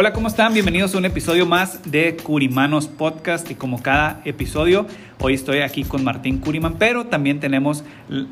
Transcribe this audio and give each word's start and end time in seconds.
Hola, 0.00 0.14
¿cómo 0.14 0.28
están? 0.28 0.54
Bienvenidos 0.54 0.94
a 0.94 0.98
un 0.98 1.04
episodio 1.04 1.44
más 1.44 1.92
de 1.92 2.16
Curimanos 2.16 2.88
Podcast 2.88 3.50
y 3.50 3.54
como 3.54 3.82
cada 3.82 4.22
episodio, 4.24 4.86
hoy 5.18 5.34
estoy 5.34 5.58
aquí 5.58 5.84
con 5.84 6.02
Martín 6.04 6.38
Curiman, 6.38 6.76
pero 6.78 7.04
también 7.04 7.38
tenemos 7.38 7.84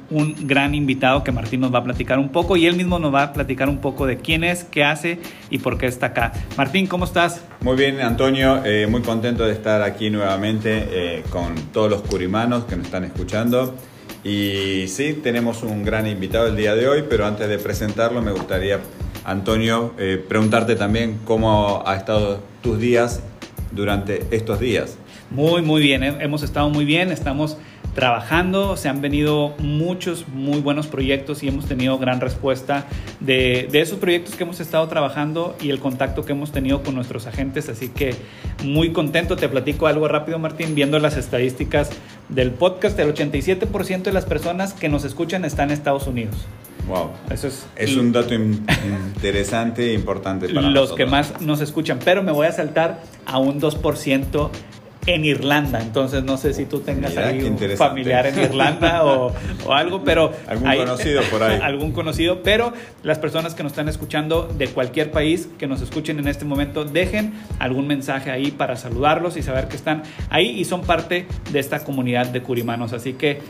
un 0.09 0.35
gran 0.47 0.75
invitado 0.75 1.23
que 1.23 1.31
Martín 1.31 1.61
nos 1.61 1.75
va 1.75 1.81
a 1.81 1.85
platicar 1.85 2.19
un 2.19 2.31
poco 2.31 2.57
y 2.57 2.65
él 2.65 2.75
mismo 2.75 2.99
nos 2.99 3.13
va 3.13 3.25
a 3.25 3.33
platicar 3.35 3.69
un 3.69 3.83
poco 3.83 4.07
de 4.07 4.17
quién 4.17 4.45
es, 4.45 4.65
qué 4.65 4.83
hace 4.83 5.19
y 5.51 5.59
por 5.59 5.77
qué 5.77 5.89
está 5.89 6.07
acá. 6.07 6.33
Martín, 6.57 6.87
¿cómo 6.87 7.05
estás? 7.05 7.45
Muy 7.61 7.77
bien, 7.77 8.01
Antonio, 8.01 8.65
eh, 8.65 8.87
muy 8.87 9.03
contento 9.03 9.45
de 9.45 9.53
estar 9.53 9.83
aquí 9.83 10.09
nuevamente 10.09 10.89
eh, 10.91 11.23
con 11.29 11.55
todos 11.71 11.91
los 11.91 12.01
Curimanos 12.01 12.65
que 12.65 12.77
nos 12.77 12.87
están 12.87 13.05
escuchando. 13.05 13.75
Y 14.25 14.87
sí, 14.89 15.21
tenemos 15.23 15.63
un 15.63 15.85
gran 15.85 16.07
invitado 16.07 16.47
el 16.47 16.57
día 16.57 16.75
de 16.75 16.89
hoy, 16.89 17.05
pero 17.11 17.27
antes 17.27 17.47
de 17.47 17.59
presentarlo 17.59 18.23
me 18.23 18.33
gustaría 18.33 18.81
Antonio, 19.29 19.93
eh, 19.99 20.25
preguntarte 20.27 20.75
también 20.75 21.19
cómo 21.27 21.83
ha 21.87 21.97
estado 21.97 22.41
tus 22.63 22.79
días 22.79 23.23
durante 23.73 24.25
estos 24.31 24.59
días. 24.59 24.97
Muy, 25.31 25.61
muy 25.61 25.83
bien, 25.83 26.03
hemos 26.03 26.43
estado 26.43 26.71
muy 26.71 26.87
bien, 26.87 27.13
estamos 27.13 27.59
trabajando, 27.95 28.79
se 28.79 28.89
han 28.89 29.03
venido 29.03 29.55
muchos 29.59 30.27
muy 30.29 30.61
buenos 30.61 30.87
proyectos 30.87 31.43
y 31.43 31.49
hemos 31.49 31.67
tenido 31.67 31.99
gran 31.99 32.23
respuesta 32.23 32.87
de, 33.21 33.69
de, 33.71 33.81
esos 33.83 33.99
proyectos 33.99 34.35
que 34.35 34.45
hemos 34.45 34.61
estado 34.61 34.89
trabajando 34.89 35.55
y 35.61 35.69
el 35.69 35.79
contacto 35.79 36.25
que 36.25 36.33
hemos 36.33 36.51
tenido 36.51 36.83
con 36.83 36.95
nuestros 36.95 37.27
agentes, 37.27 37.69
así 37.69 37.89
que 37.91 38.15
muy 38.65 38.93
contento, 38.93 39.37
te 39.37 39.49
platico 39.51 39.89
algo 39.89 40.09
rápido 40.09 40.39
Martín, 40.39 40.75
viendo 40.75 40.99
las 40.99 41.19
estadísticas 41.19 41.91
del 42.31 42.53
podcast, 42.53 42.99
el 42.99 43.13
87% 43.13 44.03
de 44.03 44.13
las 44.13 44.25
personas 44.25 44.73
que 44.73 44.89
nos 44.89 45.05
escuchan 45.05 45.45
están 45.45 45.69
en 45.69 45.75
Estados 45.75 46.07
Unidos. 46.07 46.47
Wow. 46.89 47.11
Eso 47.31 47.49
es, 47.49 47.67
es 47.77 47.97
un 47.97 48.13
dato 48.13 48.35
interesante 48.35 49.91
e 49.91 49.95
importante 49.95 50.49
para 50.49 50.71
los 50.71 50.93
que 50.93 51.07
más 51.07 51.41
nos 51.41 51.61
escuchan. 51.61 51.99
Pero 52.05 52.23
me 52.23 52.33
voy 52.33 52.47
a 52.47 52.53
saltar 52.53 53.03
a 53.27 53.39
un 53.39 53.61
2% 53.61 54.51
en 55.09 55.25
Irlanda. 55.25 55.81
Entonces 55.81 56.23
no 56.23 56.37
sé 56.37 56.53
si 56.53 56.67
tú 56.67 56.81
tengas 56.81 57.17
ahí 57.17 57.43
un 57.43 57.59
familiar 57.77 58.27
en 58.27 58.39
Irlanda 58.39 59.05
o, 59.05 59.33
o 59.67 59.73
algo, 59.73 60.05
pero... 60.05 60.33
Algún 60.47 60.77
conocido 60.77 61.23
por 61.31 61.43
ahí. 61.43 61.61
algún 61.63 61.93
conocido, 61.93 62.43
pero 62.43 62.73
las 63.03 63.19
personas 63.19 63.55
que 63.55 63.63
nos 63.63 63.73
están 63.73 63.89
escuchando 63.89 64.47
de 64.47 64.69
cualquier 64.69 65.11
país 65.11 65.49
que 65.59 65.67
nos 65.67 65.81
escuchen 65.81 66.19
en 66.19 66.29
este 66.29 66.45
momento, 66.45 66.85
dejen 66.85 67.33
algún 67.59 67.87
mensaje 67.87 68.31
ahí 68.31 68.51
para 68.51 68.77
saludarlos 68.77 69.37
y 69.37 69.43
saber 69.43 69.69
que 69.69 69.77
están 69.77 70.03
ahí 70.31 70.51
y 70.51 70.65
son 70.65 70.83
parte 70.83 71.27
de 71.51 71.59
esta 71.59 71.83
comunidad 71.85 72.27
de 72.27 72.43
curimanos. 72.43 72.93
Así 72.93 73.15
que 73.15 73.41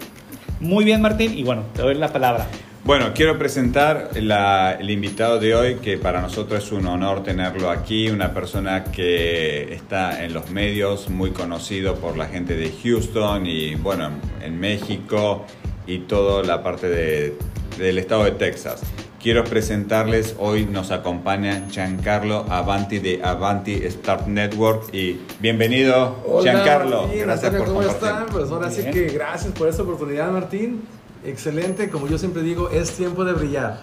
muy 0.60 0.84
bien 0.84 1.00
Martín 1.02 1.36
y 1.36 1.42
bueno, 1.42 1.64
te 1.74 1.82
doy 1.82 1.94
la 1.94 2.12
palabra. 2.12 2.46
Bueno, 2.88 3.12
quiero 3.15 3.37
presentar 3.37 4.12
el 4.15 4.91
invitado 4.91 5.38
de 5.38 5.54
hoy, 5.54 5.75
que 5.75 5.99
para 5.99 6.22
nosotros 6.22 6.65
es 6.65 6.72
un 6.72 6.87
honor 6.87 7.22
tenerlo 7.22 7.69
aquí, 7.69 8.09
una 8.09 8.32
persona 8.32 8.84
que 8.84 9.75
está 9.75 10.25
en 10.25 10.32
los 10.32 10.50
medios, 10.50 11.10
muy 11.10 11.32
conocido 11.32 11.97
por 11.97 12.16
la 12.16 12.25
gente 12.25 12.56
de 12.56 12.72
Houston 12.82 13.44
y 13.44 13.75
bueno, 13.75 14.09
en 14.41 14.59
México 14.59 15.44
y 15.87 15.99
toda 15.99 16.43
la 16.43 16.62
parte 16.62 16.88
de, 16.88 17.37
del 17.76 17.99
estado 17.99 18.25
de 18.25 18.31
Texas. 18.31 18.81
Quiero 19.22 19.44
presentarles, 19.44 20.37
hoy 20.38 20.65
nos 20.65 20.91
acompaña 20.91 21.66
Giancarlo 21.70 22.47
Avanti 22.49 23.00
de 23.00 23.20
Avanti 23.22 23.82
Start 23.91 24.28
Network 24.28 24.94
y 24.94 25.20
bienvenido 25.41 26.22
Hola, 26.26 26.53
Giancarlo. 26.53 27.03
Martín, 27.03 27.20
gracias 27.20 27.55
por 27.55 27.66
¿Cómo 27.66 27.82
están? 27.82 28.26
Pues 28.32 28.50
ahora 28.50 28.70
sí 28.70 28.84
que 28.91 29.09
gracias 29.09 29.53
por 29.53 29.69
esta 29.69 29.82
oportunidad 29.82 30.31
Martín 30.31 30.81
excelente, 31.24 31.88
como 31.88 32.08
yo 32.08 32.18
siempre 32.18 32.42
digo, 32.42 32.70
es 32.70 32.92
tiempo 32.92 33.24
de 33.24 33.32
brillar. 33.32 33.80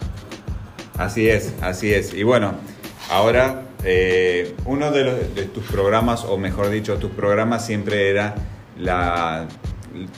Así 0.97 1.29
es, 1.29 1.53
así 1.62 1.94
es. 1.94 2.13
Y 2.13 2.23
bueno, 2.23 2.53
ahora 3.09 3.63
eh, 3.84 4.56
uno 4.66 4.91
de, 4.91 5.06
tus 5.53 5.63
programas, 5.66 6.24
o 6.24 6.38
mejor 6.38 6.69
dicho, 6.69 6.97
tus 6.97 7.12
programas 7.12 7.66
siempre 7.66 8.09
era 8.09 8.35
la, 8.79 9.47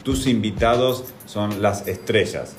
tus 0.03 0.27
invitados 0.27 1.05
son 1.25 1.61
las 1.61 1.87
estrellas. 1.87 2.55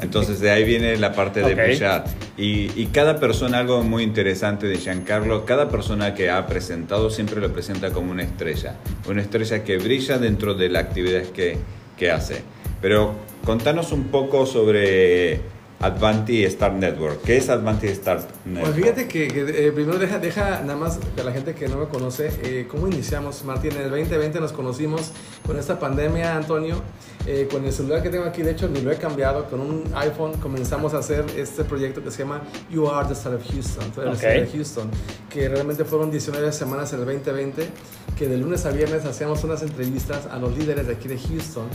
Entonces 0.00 0.40
de 0.40 0.50
ahí 0.50 0.64
viene 0.64 0.96
la 0.96 1.12
parte 1.12 1.42
de 1.42 1.54
brillar. 1.54 2.04
Y, 2.36 2.86
cada 2.86 3.20
persona, 3.20 3.58
algo 3.58 3.82
muy 3.82 4.02
interesante 4.02 4.66
de 4.66 4.76
Giancarlo, 4.78 5.44
cada 5.44 5.68
persona 5.68 6.14
que 6.14 6.30
ha 6.30 6.46
presentado 6.46 7.10
siempre 7.10 7.40
lo 7.40 7.52
presenta 7.52 7.92
como 7.92 8.10
una 8.10 8.22
estrella. 8.22 8.76
Una 9.08 9.22
estrella 9.22 9.62
que 9.62 9.78
brilla 9.78 10.18
dentro 10.18 10.54
de 10.54 10.68
la 10.68 10.80
actividad 10.80 11.22
que, 11.22 11.58
que 11.96 12.10
hace. 12.10 12.42
Pero 12.80 13.14
contanos 13.48 13.92
un 13.92 14.08
poco 14.08 14.44
sobre 14.44 15.40
Advanti 15.80 16.44
Star 16.44 16.72
Network. 16.72 17.22
¿Qué 17.22 17.36
es 17.36 17.48
Advanti 17.48 17.86
Star 17.88 18.20
Network? 18.44 18.72
Pues 18.72 18.84
fíjate 18.84 19.08
que, 19.08 19.26
eh, 19.26 19.72
primero 19.72 19.98
deja, 19.98 20.18
deja 20.18 20.60
nada 20.62 20.76
más 20.76 20.98
a 21.18 21.22
la 21.22 21.32
gente 21.32 21.54
que 21.54 21.68
no 21.68 21.76
me 21.76 21.86
conoce, 21.86 22.30
eh, 22.42 22.66
¿cómo 22.68 22.88
iniciamos, 22.88 23.44
Martín? 23.44 23.72
En 23.72 23.82
el 23.82 23.90
2020 23.90 24.40
nos 24.40 24.52
conocimos 24.52 25.12
con 25.46 25.58
esta 25.58 25.78
pandemia, 25.78 26.36
Antonio. 26.36 26.82
Eh, 27.30 27.46
con 27.50 27.62
el 27.62 27.72
celular 27.72 28.02
que 28.02 28.08
tengo 28.08 28.24
aquí, 28.24 28.40
de 28.42 28.52
hecho, 28.52 28.68
ni 28.68 28.80
lo 28.80 28.90
he 28.90 28.96
cambiado. 28.96 29.44
Con 29.50 29.60
un 29.60 29.84
iPhone 29.94 30.32
comenzamos 30.40 30.94
a 30.94 30.98
hacer 30.98 31.26
este 31.36 31.62
proyecto 31.62 32.02
que 32.02 32.10
se 32.10 32.22
llama 32.22 32.40
You 32.70 32.88
Are 32.88 33.06
the 33.06 33.12
Star 33.12 33.34
of 33.34 33.42
Houston. 33.52 33.84
Okay. 34.14 34.40
de 34.40 34.46
Houston, 34.46 34.90
que 35.28 35.46
realmente 35.46 35.84
fueron 35.84 36.10
19 36.10 36.52
semanas 36.52 36.90
en 36.94 37.00
el 37.00 37.04
2020, 37.04 37.68
que 38.16 38.28
de 38.28 38.36
lunes 38.38 38.64
a 38.64 38.70
viernes 38.70 39.04
hacíamos 39.04 39.44
unas 39.44 39.60
entrevistas 39.60 40.26
a 40.26 40.38
los 40.38 40.56
líderes 40.56 40.86
de 40.86 40.94
aquí 40.94 41.06
de 41.06 41.18
Houston, 41.18 41.66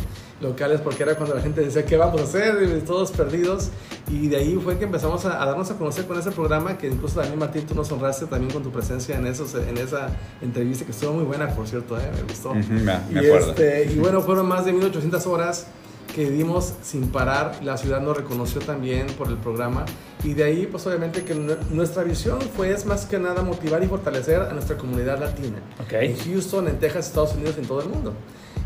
locales, 0.42 0.82
porque 0.82 1.04
era 1.04 1.14
cuando 1.16 1.36
la 1.36 1.42
gente 1.42 1.62
decía, 1.62 1.86
¿qué 1.86 1.98
vamos 1.98 2.22
a 2.22 2.24
hacer? 2.24 2.64
Y 2.64 2.82
todos 2.82 3.12
perdidos. 3.12 3.70
Y 4.10 4.28
de 4.28 4.38
ahí 4.38 4.60
fue 4.62 4.78
que 4.78 4.84
empezamos 4.84 5.26
a, 5.26 5.30
darnos 5.46 5.72
a 5.72 5.78
conocer 5.78 6.06
con 6.06 6.20
ese 6.20 6.32
programa, 6.32 6.78
que 6.78 6.88
incluso 6.88 7.20
también, 7.20 7.40
Martín, 7.40 7.66
tú 7.66 7.74
nos 7.74 7.92
honraste 7.92 8.26
también 8.26 8.52
con 8.52 8.62
tu 8.62 8.72
presencia 8.72 9.18
en, 9.18 9.26
esos, 9.26 9.56
en 9.56 9.78
esa 9.78 10.10
entrevista, 10.42 10.86
que 10.86 10.92
estuvo 10.92 11.14
muy 11.14 11.24
buena, 11.24 11.48
por 11.50 11.68
cierto, 11.68 11.98
¿eh? 11.98 12.12
me 12.14 12.24
gustó. 12.24 12.54
me, 12.54 12.92
acuerdo. 12.92 13.52
Este, 13.52 13.92
y 13.94 14.00
bueno, 14.00 14.22
fueron 14.22 14.48
más 14.48 14.66
de 14.66 14.74
1800 14.74 15.26
horas 15.28 15.68
que 16.14 16.30
dimos 16.30 16.74
sin 16.82 17.10
parar. 17.10 17.60
La 17.64 17.78
ciudad 17.78 18.02
nos 18.02 18.16
reconoció 18.16 18.62
también 18.62 19.08
por 19.08 19.28
el 19.28 19.38
programa. 19.38 19.86
Y 20.24 20.34
de 20.34 20.44
ahí, 20.44 20.68
pues 20.68 20.86
obviamente 20.88 21.24
que 21.24 21.36
nuestra 21.36 22.04
visión 22.04 22.40
fue 22.56 22.72
es 22.72 22.86
más 22.86 23.06
que 23.06 23.20
nada 23.20 23.42
motivar 23.42 23.84
y 23.84 23.88
fortalecer 23.88 24.42
a 24.42 24.54
nuestra 24.54 24.78
comunidad 24.78 25.20
latina. 25.20 25.58
En 25.92 26.18
Houston, 26.18 26.68
en 26.68 26.80
Texas, 26.80 27.08
Estados 27.08 27.34
Unidos, 27.34 27.58
en 27.58 27.66
todo 27.66 27.82
el 27.82 27.90
mundo. 27.90 28.14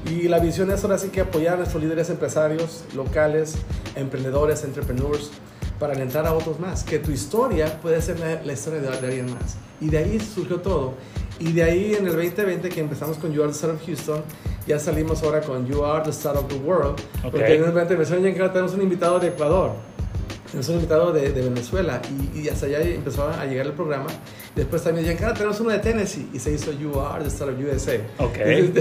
Y 0.06 0.28
la 0.28 0.40
visión 0.40 0.70
es 0.72 0.84
ahora 0.84 0.98
sí 0.98 1.10
que 1.10 1.22
apoyar 1.22 1.56
a 1.56 1.58
nuestros 1.58 1.82
líderes 1.82 2.10
empresarios 2.10 2.84
locales, 2.96 3.56
emprendedores, 3.96 4.64
entrepreneurs, 4.64 5.32
para 5.80 5.94
alentar 5.94 6.26
a 6.28 6.34
otros 6.34 6.60
más. 6.60 6.84
Que 6.84 7.00
tu 7.00 7.12
historia 7.12 7.80
puede 7.82 8.02
ser 8.02 8.20
la, 8.20 8.54
historia 8.54 8.80
de, 8.80 8.90
de, 8.90 9.08
alguien 9.08 9.34
más. 9.34 9.58
Y 9.82 9.90
de 9.90 9.98
ahí 9.98 10.20
surgió 10.20 10.58
todo. 10.62 10.94
Y 11.40 11.52
de 11.54 11.64
ahí 11.64 11.96
en 11.96 12.08
el 12.08 12.14
2020 12.14 12.70
que 12.70 12.80
empezamos 12.80 13.18
con 13.18 13.32
You 13.34 13.44
Are 13.44 13.52
the 13.52 13.56
Star 13.56 13.72
of 13.72 13.86
Houston, 13.86 14.24
ya 14.68 14.80
salimos 14.80 15.24
ahora 15.24 15.42
con 15.42 15.66
You 15.66 15.84
Are 15.84 16.04
the 16.04 16.10
Star 16.12 16.36
of 16.38 16.48
the 16.48 16.56
World. 16.56 17.00
Porque 17.24 17.56
en 17.56 17.64
el 17.64 17.74
2020 17.74 18.50
tenemos 18.50 18.74
un 18.74 18.82
invitado 18.82 19.20
de 19.20 19.30
Ecuador. 19.30 19.72
Tenemos 20.48 20.70
un 20.70 20.76
invitado 20.76 21.12
de, 21.12 21.32
de 21.32 21.42
Venezuela 21.42 22.02
y, 22.34 22.40
y, 22.40 22.50
hasta 22.50 22.68
allá 22.68 22.80
empezó 22.82 23.28
a 23.28 23.46
llegar 23.46 23.66
el 23.66 23.74
programa. 23.74 24.08
Después 24.56 24.82
también, 24.82 25.06
Giancarlo, 25.06 25.34
tenemos 25.34 25.60
uno 25.60 25.72
de 25.72 25.80
Tennessee 25.80 26.30
y 26.34 26.40
se 26.40 26.54
hizo 26.54 26.72
You 26.72 27.00
Are 27.00 27.22
the 27.22 27.30
Star 27.30 27.50
of 27.50 27.60
USA. 27.60 28.00
Okay. 28.18 28.74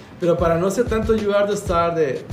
pero 0.20 0.36
para 0.36 0.58
no 0.58 0.70
ser 0.70 0.84
tanto 0.84 1.16
You 1.16 1.32
Are 1.32 1.46
the 1.46 1.54
Star 1.54 1.94
de, 1.94 2.24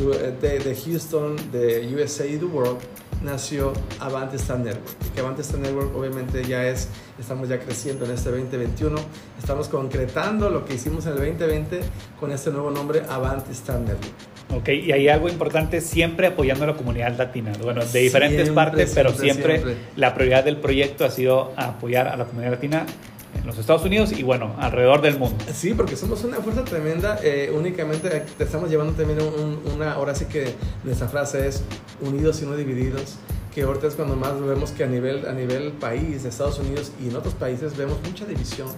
de, 0.41 0.59
de 0.59 0.75
Houston, 0.75 1.37
de 1.51 1.89
USA 1.95 2.25
y 2.25 2.37
the 2.37 2.45
World, 2.45 2.79
nació 3.23 3.73
Avante 3.99 4.37
Star 4.37 4.59
Network. 4.59 5.13
Que 5.13 5.21
Avante 5.21 5.41
Star 5.41 5.59
Network 5.59 5.95
obviamente 5.95 6.43
ya 6.43 6.67
es, 6.67 6.89
estamos 7.19 7.49
ya 7.49 7.59
creciendo 7.59 8.05
en 8.05 8.11
este 8.11 8.31
2021, 8.31 8.97
estamos 9.39 9.67
concretando 9.67 10.49
lo 10.49 10.65
que 10.65 10.75
hicimos 10.75 11.05
en 11.05 11.13
el 11.13 11.17
2020 11.19 11.81
con 12.19 12.31
este 12.31 12.51
nuevo 12.51 12.71
nombre 12.71 13.03
Avante 13.09 13.51
Star 13.51 13.79
Network. 13.79 14.31
Ok, 14.53 14.69
y 14.69 14.91
hay 14.91 15.07
algo 15.07 15.29
importante, 15.29 15.79
siempre 15.79 16.27
apoyando 16.27 16.65
a 16.65 16.67
la 16.67 16.73
comunidad 16.75 17.17
latina. 17.17 17.53
Bueno, 17.61 17.85
de 17.85 17.99
diferentes 17.99 18.49
partes, 18.49 18.91
pero 18.93 19.13
siempre, 19.13 19.63
la 19.95 20.13
prioridad 20.13 20.43
del 20.43 20.57
proyecto 20.57 21.05
ha 21.05 21.09
sido 21.09 21.53
apoyar 21.55 22.07
a 22.07 22.17
la 22.17 22.25
comunidad 22.25 22.51
latina 22.51 22.85
en 23.35 23.45
los 23.45 23.57
Estados 23.57 23.83
Unidos 23.83 24.11
y 24.11 24.23
bueno, 24.23 24.55
alrededor 24.59 25.01
del 25.01 25.17
mundo. 25.17 25.43
Sí, 25.53 25.73
porque 25.73 25.95
somos 25.95 26.23
una 26.23 26.37
fuerza 26.37 26.63
tremenda. 26.63 27.19
Eh, 27.23 27.51
únicamente 27.55 28.09
te 28.37 28.43
estamos 28.43 28.69
llevando 28.69 28.93
también 28.93 29.19
una, 29.73 29.93
ahora 29.93 30.15
sí 30.15 30.25
que 30.25 30.53
nuestra 30.83 31.07
frase 31.07 31.47
es 31.47 31.63
unidos 32.01 32.41
y 32.41 32.45
no 32.45 32.55
divididos 32.55 33.17
que 33.53 33.63
ahorita 33.63 33.87
es 33.87 33.95
cuando 33.95 34.15
más 34.15 34.39
vemos 34.39 34.71
que 34.71 34.83
a 34.83 34.87
nivel, 34.87 35.27
a 35.27 35.33
nivel 35.33 35.73
país, 35.73 36.23
de 36.23 36.29
Estados 36.29 36.59
Unidos 36.59 36.91
y 37.03 37.09
en 37.09 37.15
otros 37.15 37.33
países 37.33 37.75
vemos 37.75 37.97
mucha 38.03 38.25
división. 38.25 38.69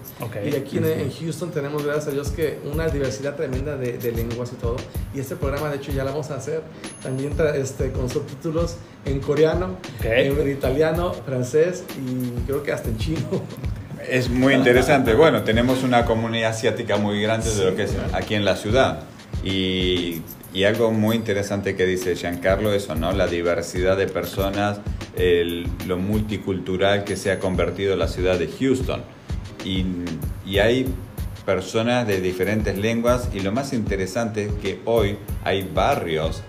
Y 0.43 0.55
aquí 0.55 0.77
en, 0.77 1.11
Houston 1.11 1.51
tenemos, 1.51 1.85
gracias 1.85 2.07
a 2.07 2.11
Dios, 2.11 2.31
que 2.31 2.59
una 2.71 2.87
diversidad 2.87 3.35
tremenda 3.35 3.77
de, 3.77 3.97
de, 3.97 4.11
lenguas 4.11 4.51
y 4.51 4.55
todo. 4.55 4.77
Y 5.13 5.19
este 5.19 5.35
programa, 5.35 5.69
de 5.69 5.77
hecho, 5.77 5.91
ya 5.91 6.03
lo 6.03 6.11
vamos 6.11 6.31
a 6.31 6.35
hacer 6.35 6.61
también 7.03 7.33
este, 7.55 7.91
con 7.91 8.09
subtítulos 8.09 8.77
en 9.05 9.19
coreano, 9.19 9.77
en 10.01 10.49
italiano, 10.49 11.13
francés 11.13 11.83
y 11.99 12.41
creo 12.47 12.63
que 12.63 12.71
hasta 12.71 12.89
en 12.89 12.97
chino. 12.97 13.19
Es 14.09 14.29
muy 14.29 14.53
interesante. 14.53 15.13
Bueno, 15.13 15.43
tenemos 15.43 15.83
una 15.83 16.05
comunidad 16.05 16.51
asiática 16.51 16.97
muy 16.97 17.21
grande 17.21 17.53
de 17.53 17.65
lo 17.65 17.75
que 17.75 17.83
es 17.83 17.95
aquí 18.13 18.35
en 18.35 18.45
la 18.45 18.55
ciudad. 18.55 19.03
Y, 19.43 20.21
y, 20.53 20.63
algo 20.63 20.91
muy 20.91 21.15
interesante 21.15 21.75
que 21.75 21.85
dice 21.85 22.15
Giancarlo, 22.15 22.73
eso, 22.73 22.95
¿no? 22.95 23.11
La 23.11 23.27
diversidad 23.27 23.97
de 23.97 24.07
personas, 24.07 24.79
el, 25.17 25.67
lo 25.87 25.97
multicultural 25.97 27.03
que 27.03 27.17
se 27.17 27.31
ha 27.31 27.39
convertido 27.39 27.95
la 27.95 28.07
ciudad 28.07 28.39
de 28.39 28.47
Houston. 28.47 29.01
Y, 29.65 29.85
y 30.45 30.59
hay 30.59 30.87
personas 31.45 32.07
de 32.07 32.21
diferentes 32.21 32.77
lenguas 32.77 33.29
y 33.33 33.41
lo 33.41 33.51
más 33.51 33.73
interesante 33.73 34.45
es 34.45 34.53
que 34.53 34.79
hoy 34.85 35.17
hay 35.43 35.69
barrios 35.73 36.41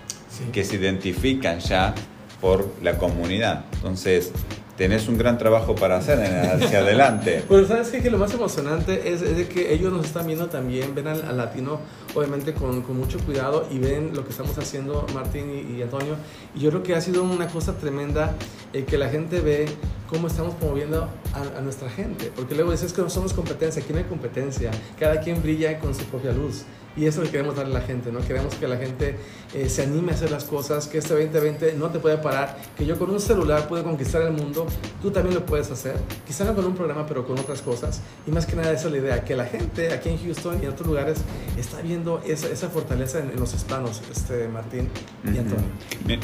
que 0.53 0.63
se 0.63 0.75
identifican 0.77 1.59
ya 1.59 1.93
por 2.39 2.69
la 2.81 2.97
comunidad. 2.97 3.65
Entonces, 3.73 4.31
tenés 4.77 5.07
un 5.07 5.17
gran 5.17 5.37
trabajo 5.37 5.75
para 5.75 5.97
hacer 5.97 6.19
hacia 6.19 6.79
adelante. 6.79 7.43
Pero 7.49 7.67
sabes 7.67 7.89
qué? 7.89 8.01
que 8.01 8.09
lo 8.09 8.17
más 8.17 8.33
emocionante 8.33 9.11
es, 9.11 9.21
de 9.21 9.47
que 9.47 9.73
ellos 9.73 9.91
nos 9.91 10.05
están 10.05 10.27
viendo 10.27 10.47
también, 10.47 10.93
ven 10.93 11.07
al, 11.07 11.37
latino 11.37 11.79
obviamente 12.13 12.53
con, 12.53 12.81
con, 12.81 12.97
mucho 12.97 13.19
cuidado 13.19 13.67
y 13.71 13.79
ven 13.79 14.11
lo 14.13 14.23
que 14.23 14.31
estamos 14.31 14.57
haciendo 14.57 15.05
Martín 15.13 15.75
y, 15.75 15.81
Antonio. 15.81 16.15
Y 16.55 16.59
yo 16.59 16.69
creo 16.69 16.83
que 16.83 16.95
ha 16.95 17.01
sido 17.01 17.23
una 17.23 17.47
cosa 17.47 17.73
tremenda 17.77 18.35
el 18.73 18.85
que 18.85 18.97
la 18.97 19.09
gente 19.09 19.39
ve 19.41 19.65
cómo 20.09 20.27
estamos 20.27 20.55
promoviendo 20.55 21.09
a, 21.33 21.57
a, 21.57 21.61
nuestra 21.61 21.89
gente. 21.89 22.31
Porque 22.35 22.55
luego 22.55 22.71
dices 22.71 22.93
que 22.93 23.01
no 23.01 23.09
somos 23.09 23.33
competencia, 23.33 23.81
aquí 23.81 23.93
no 23.93 23.99
hay 23.99 24.05
competencia, 24.05 24.71
cada 24.99 25.19
quien 25.19 25.41
brilla 25.41 25.79
con 25.79 25.93
su 25.95 26.03
propia 26.05 26.31
luz. 26.31 26.63
Y 26.97 27.05
eso 27.05 27.09
es 27.09 27.17
lo 27.17 27.23
que 27.25 27.31
queremos 27.31 27.55
darle 27.55 27.75
a 27.75 27.79
la 27.79 27.85
gente, 27.85 28.11
¿no? 28.11 28.19
Queremos 28.21 28.55
que 28.55 28.67
la 28.67 28.77
gente 28.77 29.17
eh, 29.53 29.67
se 29.67 29.83
anime 29.83 30.11
a 30.11 30.15
hacer 30.15 30.31
las 30.31 30.45
cosas, 30.45 30.87
que 30.87 30.97
este 30.97 31.13
2020 31.13 31.73
no 31.73 31.89
te 31.89 31.99
puede 31.99 32.17
parar, 32.17 32.57
que 32.77 32.85
yo 32.85 32.97
con 32.97 33.09
un 33.09 33.19
celular 33.19 33.67
puedo 33.67 33.83
conquistar 33.83 34.21
el 34.21 34.31
mundo, 34.31 34.65
tú 35.01 35.11
también 35.11 35.35
lo 35.35 35.45
puedes 35.45 35.69
hacer. 35.71 35.95
Quizá 36.25 36.45
no 36.45 36.55
con 36.55 36.65
un 36.65 36.75
programa, 36.75 37.05
pero 37.05 37.25
con 37.25 37.37
otras 37.37 37.61
cosas. 37.61 38.01
Y 38.25 38.31
más 38.31 38.45
que 38.45 38.55
nada 38.55 38.71
esa 38.71 38.87
es 38.87 38.91
la 38.93 38.97
idea, 38.97 39.23
que 39.25 39.35
la 39.35 39.45
gente 39.45 39.91
aquí 39.93 40.09
en 40.09 40.17
Houston 40.23 40.59
y 40.61 40.65
en 40.65 40.71
otros 40.71 40.87
lugares 40.87 41.17
está 41.57 41.81
viendo 41.81 42.21
esa, 42.25 42.47
esa 42.47 42.69
fortaleza 42.69 43.19
en, 43.19 43.35
los 43.39 43.53
hispanos, 43.53 44.01
este, 44.09 44.47
Martín 44.47 44.87
y 45.25 45.37
Antonio. 45.37 45.65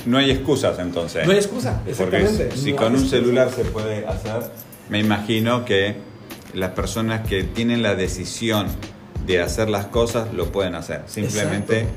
No 0.05 0.17
hay 0.17 0.31
excusas 0.31 0.79
entonces. 0.79 1.25
No 1.25 1.31
hay 1.33 1.37
excusa, 1.37 1.81
exactamente. 1.85 2.45
Porque 2.45 2.57
si 2.57 2.73
con 2.73 2.93
un 2.93 3.07
celular 3.07 3.51
se 3.51 3.65
puede 3.65 4.05
hacer, 4.07 4.43
me 4.89 4.99
imagino 4.99 5.65
que 5.65 5.95
las 6.53 6.71
personas 6.71 7.27
que 7.27 7.43
tienen 7.43 7.81
la 7.81 7.95
decisión 7.95 8.67
de 9.25 9.41
hacer 9.41 9.69
las 9.69 9.87
cosas 9.87 10.33
lo 10.33 10.51
pueden 10.51 10.75
hacer. 10.75 11.03
Simplemente 11.07 11.87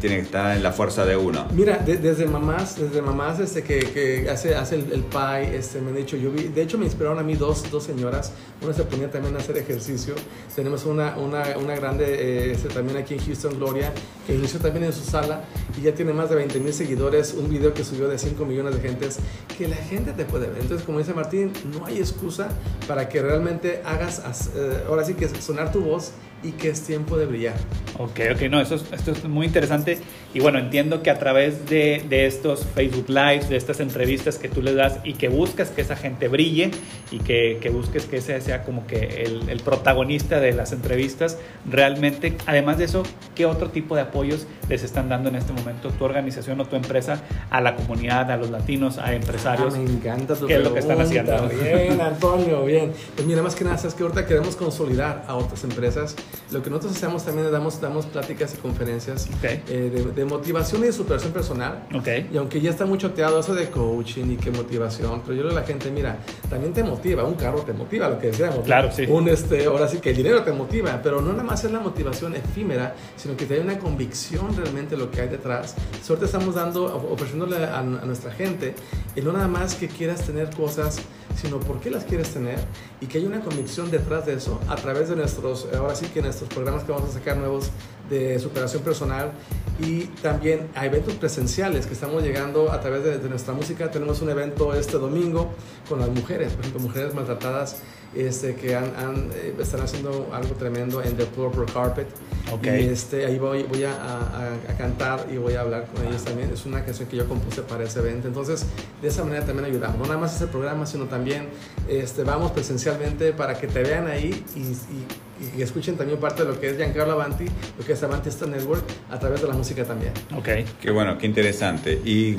tiene 0.00 0.16
que 0.16 0.22
estar 0.22 0.56
en 0.56 0.62
la 0.62 0.72
fuerza 0.72 1.04
de 1.04 1.16
uno. 1.16 1.46
Mira, 1.52 1.78
desde 1.78 2.26
mamás, 2.26 2.78
desde 2.78 3.02
mamás 3.02 3.38
este, 3.40 3.62
que, 3.62 3.78
que 3.78 4.28
hace, 4.28 4.54
hace 4.54 4.76
el, 4.76 4.92
el, 4.92 5.04
pie, 5.04 5.56
este, 5.56 5.80
me 5.80 5.90
han 5.90 5.96
dicho, 5.96 6.16
yo 6.16 6.30
vi, 6.30 6.44
de 6.44 6.62
hecho 6.62 6.78
me 6.78 6.84
inspiraron 6.84 7.18
a 7.18 7.22
mí 7.22 7.34
dos, 7.34 7.70
dos 7.70 7.84
señoras, 7.84 8.32
una 8.62 8.72
se 8.72 8.84
ponía 8.84 9.10
también 9.10 9.34
a 9.36 9.38
hacer 9.38 9.56
ejercicio, 9.58 10.14
tenemos 10.54 10.84
una, 10.86 11.16
una, 11.16 11.56
una 11.58 11.76
grande 11.76 12.04
eh, 12.06 12.52
este, 12.52 12.68
también 12.68 12.96
aquí 12.98 13.14
en 13.14 13.20
Houston, 13.20 13.56
Gloria, 13.58 13.92
que 14.26 14.34
inició 14.34 14.60
también 14.60 14.84
en 14.84 14.92
su 14.92 15.04
sala 15.04 15.44
y 15.78 15.82
ya 15.82 15.94
tiene 15.94 16.12
más 16.12 16.30
de 16.30 16.36
20 16.36 16.58
mil 16.60 16.72
seguidores, 16.72 17.34
un 17.34 17.48
video 17.48 17.72
que 17.72 17.84
subió 17.84 18.08
de 18.08 18.18
5 18.18 18.44
millones 18.44 18.74
de 18.74 18.80
gentes, 18.80 19.18
que 19.56 19.68
la 19.68 19.76
gente 19.76 20.12
te 20.12 20.24
puede 20.24 20.48
ver. 20.48 20.58
Entonces, 20.60 20.84
como 20.84 20.98
dice 20.98 21.14
Martín, 21.14 21.52
no 21.72 21.86
hay 21.86 21.98
excusa 21.98 22.48
para 22.88 23.08
que 23.08 23.22
realmente 23.22 23.82
hagas, 23.84 24.50
eh, 24.54 24.84
ahora 24.88 25.04
sí 25.04 25.14
que 25.14 25.28
sonar 25.28 25.70
tu 25.70 25.80
voz 25.80 26.12
y 26.42 26.52
que 26.52 26.70
es 26.70 26.82
tiempo 26.82 27.16
de 27.16 27.26
brillar. 27.26 27.54
Ok, 27.98 28.20
ok, 28.34 28.42
no, 28.50 28.60
eso 28.60 28.74
esto 28.74 29.12
es 29.12 29.24
muy 29.24 29.46
interesante 29.46 29.98
y 30.34 30.40
bueno, 30.40 30.58
entiendo 30.58 31.02
que 31.02 31.10
a 31.10 31.18
través 31.18 31.66
de, 31.66 32.04
de, 32.10 32.26
estos 32.26 32.66
Facebook 32.74 33.08
Lives, 33.08 33.48
de 33.48 33.56
estas 33.56 33.80
entrevistas 33.80 34.36
que 34.36 34.48
tú 34.50 34.60
le 34.60 34.74
das 34.74 34.98
y 35.02 35.14
que 35.14 35.28
buscas 35.28 35.70
que 35.70 35.80
esa 35.80 35.96
gente 35.96 36.28
brille 36.28 36.72
y 37.10 37.20
que, 37.20 37.58
que 37.62 37.70
busques 37.70 38.04
que 38.04 38.18
ese 38.18 38.38
sea 38.42 38.64
como 38.64 38.86
que 38.86 39.24
el, 39.24 39.48
el, 39.48 39.60
protagonista 39.60 40.40
de 40.40 40.52
las 40.52 40.72
entrevistas, 40.72 41.38
realmente, 41.64 42.36
además 42.44 42.76
de 42.76 42.84
eso, 42.84 43.02
¿qué 43.34 43.46
otro 43.46 43.70
tipo 43.70 43.96
de 43.96 44.02
apoyos 44.02 44.46
les 44.68 44.82
están 44.82 45.08
dando 45.08 45.30
en 45.30 45.36
este 45.36 45.54
momento 45.54 45.88
tu 45.88 46.04
organización 46.04 46.60
o 46.60 46.66
tu 46.66 46.76
empresa 46.76 47.22
a 47.48 47.62
la 47.62 47.74
comunidad, 47.76 48.30
a 48.30 48.36
los 48.36 48.50
latinos, 48.50 48.98
a 48.98 49.14
empresarios? 49.14 49.74
Ah, 49.74 49.78
me 49.78 49.90
encanta 49.90 50.34
tu 50.34 50.46
¿Qué 50.46 50.56
es 50.56 50.62
lo 50.62 50.74
que 50.74 50.80
están 50.80 51.00
haciendo? 51.00 51.48
Bien, 51.48 51.98
Antonio, 51.98 52.62
bien. 52.66 52.92
Pues 53.14 53.26
mira, 53.26 53.40
más 53.42 53.54
que 53.54 53.64
nada, 53.64 53.76
es 53.76 53.94
que 53.94 54.02
ahorita 54.02 54.26
queremos 54.26 54.54
consolidar 54.54 55.24
a 55.26 55.34
otras 55.36 55.64
empresas 55.64 56.14
lo 56.50 56.62
que 56.62 56.70
nosotros 56.70 56.96
hacemos 56.96 57.24
también 57.24 57.46
es 57.46 57.52
damos, 57.52 57.80
damos 57.80 58.06
pláticas 58.06 58.54
y 58.54 58.56
conferencias 58.58 59.28
eh, 59.42 60.10
de, 60.14 60.24
motivación 60.24 60.82
y 60.82 60.86
de 60.86 60.92
superación 60.92 61.32
personal. 61.32 61.86
Okay. 61.94 62.30
Y 62.32 62.36
aunque 62.36 62.60
ya 62.60 62.70
está 62.70 62.86
mucho 62.86 63.12
teado 63.12 63.40
eso 63.40 63.54
de 63.54 63.68
coaching 63.70 64.32
y 64.32 64.36
qué 64.36 64.50
motivación, 64.50 65.22
pero 65.22 65.34
yo 65.34 65.42
le 65.42 65.48
digo 65.48 65.58
a 65.58 65.60
la 65.60 65.66
gente, 65.66 65.90
mira, 65.90 66.18
también 66.48 66.72
te 66.72 66.82
motiva, 66.82 67.24
un 67.24 67.34
carro 67.34 67.60
te 67.62 67.72
motiva, 67.72 68.08
lo 68.08 68.18
que 68.18 68.28
decíamos. 68.28 68.60
Claro, 68.60 68.90
sí. 68.92 69.06
Un, 69.08 69.28
este, 69.28 69.64
ahora 69.66 69.88
sí 69.88 69.98
que 69.98 70.10
el 70.10 70.16
dinero 70.16 70.42
te 70.42 70.52
motiva, 70.52 71.00
pero 71.02 71.20
no 71.20 71.32
nada 71.32 71.44
más 71.44 71.64
es 71.64 71.72
la 71.72 71.80
motivación 71.80 72.34
efímera, 72.36 72.94
sino 73.16 73.36
que 73.36 73.46
te 73.46 73.56
da 73.56 73.64
una 73.64 73.78
convicción 73.78 74.56
realmente 74.56 74.96
lo 74.96 75.10
que 75.10 75.22
hay 75.22 75.28
detrás. 75.28 75.74
Suerte 76.02 76.26
estamos 76.26 76.54
dando, 76.54 76.84
ofreciéndole 77.10 77.64
a, 77.64 77.78
a 77.78 77.82
nuestra 77.82 78.32
gente, 78.32 78.74
y 79.16 79.22
no 79.22 79.32
nada 79.32 79.48
más 79.48 79.74
que 79.74 79.88
quieras 79.88 80.22
tener 80.24 80.54
cosas 80.54 81.00
sino 81.40 81.60
por 81.60 81.80
qué 81.80 81.90
las 81.90 82.04
quieres 82.04 82.32
tener 82.32 82.58
y 83.00 83.06
que 83.06 83.18
hay 83.18 83.26
una 83.26 83.40
convicción 83.40 83.90
detrás 83.90 84.26
de 84.26 84.34
eso 84.34 84.60
a 84.68 84.76
través 84.76 85.08
de 85.08 85.16
nuestros, 85.16 85.68
ahora 85.76 85.94
sí 85.94 86.06
que 86.06 86.22
nuestros 86.22 86.48
programas 86.48 86.84
que 86.84 86.92
vamos 86.92 87.10
a 87.10 87.12
sacar 87.12 87.36
nuevos 87.36 87.70
de 88.08 88.38
superación 88.38 88.82
personal 88.82 89.32
y 89.80 90.04
también 90.22 90.68
a 90.74 90.86
eventos 90.86 91.14
presenciales 91.14 91.86
que 91.86 91.92
estamos 91.92 92.22
llegando 92.22 92.72
a 92.72 92.80
través 92.80 93.04
de, 93.04 93.28
nuestra 93.28 93.52
música. 93.52 93.90
Tenemos 93.90 94.22
un 94.22 94.30
evento 94.30 94.72
este 94.74 94.98
domingo 94.98 95.50
con 95.88 96.00
las 96.00 96.08
mujeres, 96.08 96.52
por 96.52 96.60
ejemplo, 96.60 96.80
mujeres 96.80 97.14
maltratadas 97.14 97.76
este, 98.14 98.54
que 98.54 98.74
han, 98.74 99.30
eh, 99.34 99.54
están 99.58 99.80
haciendo 99.80 100.30
algo 100.32 100.54
tremendo 100.54 101.02
en 101.02 101.16
The 101.16 101.26
Purple 101.26 101.66
Carpet. 101.72 102.06
Okay. 102.52 102.84
Y 102.84 102.88
este, 102.88 103.26
ahí 103.26 103.38
voy, 103.38 103.64
voy 103.64 103.82
a, 103.84 103.92
a, 103.92 104.76
cantar 104.78 105.26
y 105.32 105.36
voy 105.36 105.54
a 105.54 105.62
hablar 105.62 105.86
con 105.92 106.06
ellos 106.06 106.24
también. 106.24 106.50
Es 106.52 106.64
una 106.64 106.84
canción 106.84 107.08
que 107.08 107.16
yo 107.16 107.26
compuse 107.26 107.62
para 107.62 107.84
ese 107.84 107.98
evento. 107.98 108.28
Entonces, 108.28 108.64
de 109.02 109.08
esa 109.08 109.24
manera 109.24 109.44
también 109.44 109.66
ayudamos. 109.68 109.98
No 109.98 110.04
nada 110.04 110.18
más 110.18 110.36
ese 110.36 110.46
programa, 110.46 110.86
sino 110.86 111.06
también 111.06 111.48
este, 111.88 112.22
vamos 112.22 112.52
presencialmente 112.52 113.32
para 113.32 113.58
que 113.58 113.66
te 113.66 113.82
vean 113.82 114.06
ahí 114.06 114.44
y, 114.54 114.60
y, 114.60 115.58
y, 115.58 115.62
escuchen 115.62 115.96
también 115.96 116.20
parte 116.20 116.44
de 116.44 116.52
lo 116.52 116.60
que 116.60 116.70
es 116.70 116.76
Giancarlo 116.76 117.14
Avanti, 117.14 117.46
lo 117.78 117.84
que 117.84 117.92
es 117.92 118.02
Avanti 118.02 118.28
Star 118.28 118.48
Network, 118.48 118.84
a 119.10 119.18
través 119.18 119.42
de 119.42 119.48
la 119.48 119.54
música 119.54 119.84
también. 119.84 120.12
Ok. 120.36 120.48
Qué 120.80 120.90
bueno, 120.92 121.18
qué 121.18 121.26
interesante. 121.26 122.00
¿Y 122.04 122.36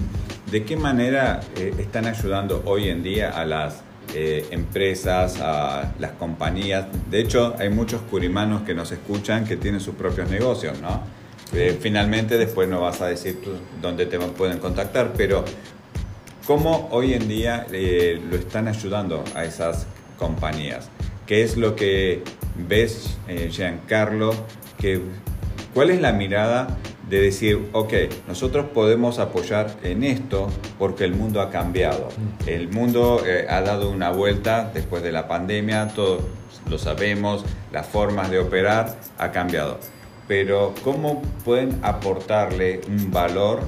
de 0.52 0.64
qué 0.64 0.78
manera 0.78 1.42
eh, 1.58 1.74
están 1.80 2.06
ayudando 2.06 2.62
hoy 2.66 2.88
en 2.88 3.04
día 3.04 3.32
a 3.32 3.46
las 3.46 3.82
eh, 4.14 4.48
empresas, 4.52 5.40
a 5.42 5.94
las 6.00 6.12
compañías. 6.14 6.86
De 7.10 7.20
hecho, 7.20 7.56
hay 7.60 7.70
muchos 7.70 8.02
curimanos 8.02 8.64
que 8.64 8.74
nos 8.74 8.92
escuchan 8.92 9.46
que 9.46 9.58
tienen 9.58 9.82
sus 9.82 9.96
propios 9.96 10.30
negocios, 10.30 10.80
¿no? 10.82 11.02
Eh, 11.54 11.78
finalmente, 11.80 12.38
después 12.38 12.68
no 12.68 12.82
vas 12.82 13.02
a 13.02 13.08
decir 13.08 13.40
dónde 13.82 14.06
te 14.06 14.20
pueden 14.20 14.60
contactar, 14.60 15.14
pero 15.16 15.46
¿cómo 16.46 16.90
hoy 16.92 17.14
en 17.14 17.28
día 17.28 17.66
eh, 17.72 18.22
lo 18.30 18.36
están 18.36 18.68
ayudando 18.68 19.24
a 19.36 19.46
esas 19.46 19.88
compañías? 20.18 20.90
¿Qué 21.26 21.44
es 21.44 21.58
lo 21.58 21.76
que 21.76 22.24
ves, 22.68 23.18
Giancarlo? 23.50 24.34
Que, 24.78 25.02
¿Cuál 25.74 25.90
es 25.90 26.02
la 26.02 26.12
mirada 26.12 26.78
de 27.10 27.22
decir, 27.22 27.70
ok, 27.72 27.94
nosotros 28.28 28.66
podemos 28.74 29.20
apoyar 29.20 29.76
en 29.84 30.04
esto 30.04 30.50
porque 30.78 31.06
el 31.06 31.14
mundo 31.14 31.42
ha 31.42 31.50
cambiado. 31.50 32.10
Mm. 32.10 32.50
El 32.50 32.70
mundo 32.70 33.24
eh, 33.26 33.46
ha 33.50 33.62
dado 33.62 33.90
una 33.90 34.12
vuelta 34.12 34.70
después 34.74 35.04
de 35.04 35.12
la 35.12 35.28
pandemia, 35.28 35.88
todos 35.90 36.22
lo 36.70 36.78
sabemos, 36.78 37.46
las 37.72 37.88
formas 37.88 38.30
de 38.30 38.40
operar 38.40 38.98
ha 39.18 39.32
cambiado. 39.32 39.80
Pero 40.28 40.74
¿cómo 40.84 41.22
pueden 41.46 41.80
aportarle 41.84 42.82
un 42.88 43.12
valor 43.12 43.62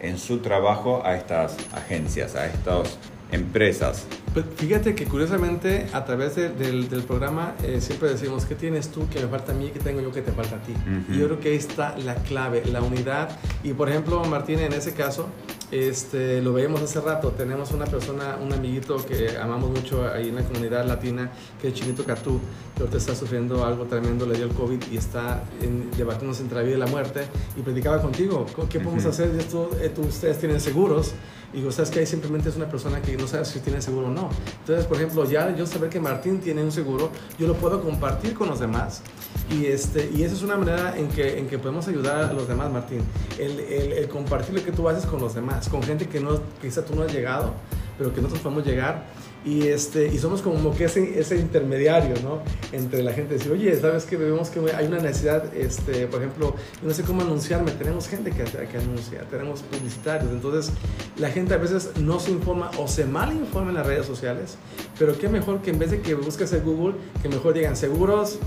en 0.00 0.18
su 0.18 0.38
trabajo 0.38 1.02
a 1.04 1.16
estas 1.16 1.56
agencias, 1.72 2.34
a 2.34 2.46
estas 2.46 2.98
empresas? 3.32 4.04
Pues 4.34 4.46
fíjate 4.56 4.96
que 4.96 5.04
curiosamente 5.04 5.86
a 5.92 6.04
través 6.04 6.34
de, 6.34 6.48
del, 6.48 6.88
del, 6.88 7.04
programa 7.04 7.54
eh, 7.62 7.80
siempre 7.80 8.08
decimos, 8.08 8.44
¿qué 8.44 8.56
tienes 8.56 8.90
tú 8.90 9.08
que 9.08 9.20
me 9.20 9.28
falta 9.28 9.52
a 9.52 9.54
mí? 9.54 9.70
¿Qué 9.72 9.78
tengo 9.78 10.00
yo 10.00 10.10
que 10.10 10.22
te 10.22 10.32
falta 10.32 10.56
a 10.56 10.58
ti? 10.58 10.74
Y 11.08 11.18
yo 11.18 11.26
creo 11.26 11.38
que 11.38 11.50
ahí 11.50 11.54
está 11.54 11.96
la 11.98 12.16
clave, 12.16 12.64
la 12.66 12.82
unidad. 12.82 13.30
Y 13.62 13.74
por 13.74 13.88
ejemplo, 13.88 14.24
Martín, 14.24 14.58
en 14.58 14.72
ese 14.72 14.92
caso, 14.92 15.28
este, 15.70 16.42
lo 16.42 16.52
veíamos 16.52 16.82
hace 16.82 17.00
rato, 17.00 17.30
tenemos 17.30 17.70
una 17.70 17.84
persona, 17.86 18.36
un 18.42 18.52
amiguito 18.52 18.96
que 19.06 19.36
amamos 19.38 19.70
mucho 19.70 20.08
ahí 20.12 20.30
en 20.30 20.34
la 20.34 20.42
comunidad 20.42 20.84
latina, 20.84 21.30
que 21.60 21.68
es 21.68 21.74
Chinito 21.74 22.04
Catú, 22.04 22.40
que 22.74 22.82
ahorita 22.82 22.98
está 22.98 23.14
sufriendo 23.14 23.64
algo 23.64 23.84
tremendo, 23.84 24.26
le 24.26 24.36
dio 24.36 24.46
el 24.46 24.52
COVID 24.52 24.82
y 24.90 24.96
está 24.96 25.44
en, 25.62 25.90
debatiéndose 25.96 26.42
entre 26.42 26.58
la 26.58 26.64
vida 26.64 26.76
y 26.76 26.78
la 26.80 26.86
muerte, 26.86 27.22
y 27.56 27.62
predicaba 27.62 28.02
contigo, 28.02 28.46
¿qué 28.68 28.80
podemos 28.80 29.04
hacer? 29.04 29.30
Esto, 29.38 29.70
eh, 29.80 29.92
ustedes 29.96 30.38
tienen 30.38 30.60
seguros, 30.60 31.12
digo, 31.54 31.70
¿sabes 31.70 31.90
que 31.90 32.04
simplemente 32.04 32.48
es 32.48 32.56
una 32.56 32.68
persona 32.68 33.00
que 33.00 33.16
no 33.16 33.26
sabe 33.26 33.44
si 33.44 33.60
tiene 33.60 33.80
seguro 33.80 34.08
o 34.08 34.10
no. 34.10 34.28
Entonces, 34.60 34.86
por 34.86 34.96
ejemplo, 34.96 35.24
ya 35.24 35.54
yo 35.54 35.66
saber 35.66 35.90
que 35.90 36.00
Martín 36.00 36.40
tiene 36.40 36.62
un 36.62 36.72
seguro, 36.72 37.10
yo 37.38 37.46
lo 37.46 37.54
puedo 37.54 37.82
compartir 37.82 38.34
con 38.34 38.48
los 38.48 38.60
demás. 38.60 39.02
Y, 39.50 39.66
este, 39.66 40.10
y 40.14 40.22
esa 40.22 40.34
es 40.34 40.42
una 40.42 40.56
manera 40.56 40.96
en 40.96 41.08
que, 41.08 41.38
en 41.38 41.48
que 41.48 41.58
podemos 41.58 41.86
ayudar 41.88 42.24
a 42.24 42.32
los 42.32 42.48
demás, 42.48 42.70
Martín. 42.70 43.02
El, 43.38 43.60
el, 43.60 43.92
el 43.92 44.08
compartir 44.08 44.54
lo 44.54 44.64
que 44.64 44.72
tú 44.72 44.88
haces 44.88 45.06
con 45.06 45.20
los 45.20 45.34
demás, 45.34 45.68
con 45.68 45.82
gente 45.82 46.08
que 46.08 46.20
no, 46.20 46.40
quizá 46.60 46.84
tú 46.84 46.94
no 46.94 47.02
has 47.02 47.12
llegado, 47.12 47.52
pero 47.98 48.12
que 48.12 48.20
nosotros 48.20 48.42
podemos 48.42 48.66
llegar 48.66 49.04
y, 49.44 49.68
este, 49.68 50.08
y 50.08 50.18
somos 50.18 50.40
como 50.40 50.74
que 50.74 50.84
ese, 50.84 51.18
ese 51.18 51.36
intermediario, 51.36 52.14
¿no? 52.22 52.40
Entre 52.72 53.02
la 53.02 53.12
gente, 53.12 53.34
decir, 53.34 53.52
oye, 53.52 53.78
¿sabes 53.78 54.04
que 54.04 54.16
Vemos 54.16 54.48
que 54.48 54.60
hay 54.72 54.86
una 54.86 54.98
necesidad, 54.98 55.54
este, 55.54 56.06
por 56.06 56.20
ejemplo, 56.20 56.54
no 56.82 56.94
sé 56.94 57.02
cómo 57.02 57.20
anunciarme, 57.20 57.72
tenemos 57.72 58.08
gente 58.08 58.30
que, 58.30 58.44
que 58.44 58.78
anuncia, 58.78 59.20
tenemos 59.30 59.60
publicitarios, 59.62 60.30
entonces 60.32 60.72
la 61.18 61.30
gente 61.30 61.52
a 61.52 61.58
veces 61.58 61.90
no 62.00 62.18
se 62.20 62.30
informa 62.30 62.70
o 62.78 62.88
se 62.88 63.04
mal 63.04 63.32
informa 63.32 63.70
en 63.70 63.76
las 63.76 63.86
redes 63.86 64.06
sociales, 64.06 64.56
pero 64.98 65.18
qué 65.18 65.28
mejor 65.28 65.60
que 65.60 65.70
en 65.70 65.78
vez 65.78 65.90
de 65.90 66.00
que 66.00 66.14
busques 66.14 66.52
en 66.54 66.64
Google, 66.64 66.94
que 67.20 67.28
mejor 67.28 67.52
digan 67.52 67.76
seguros, 67.76 68.38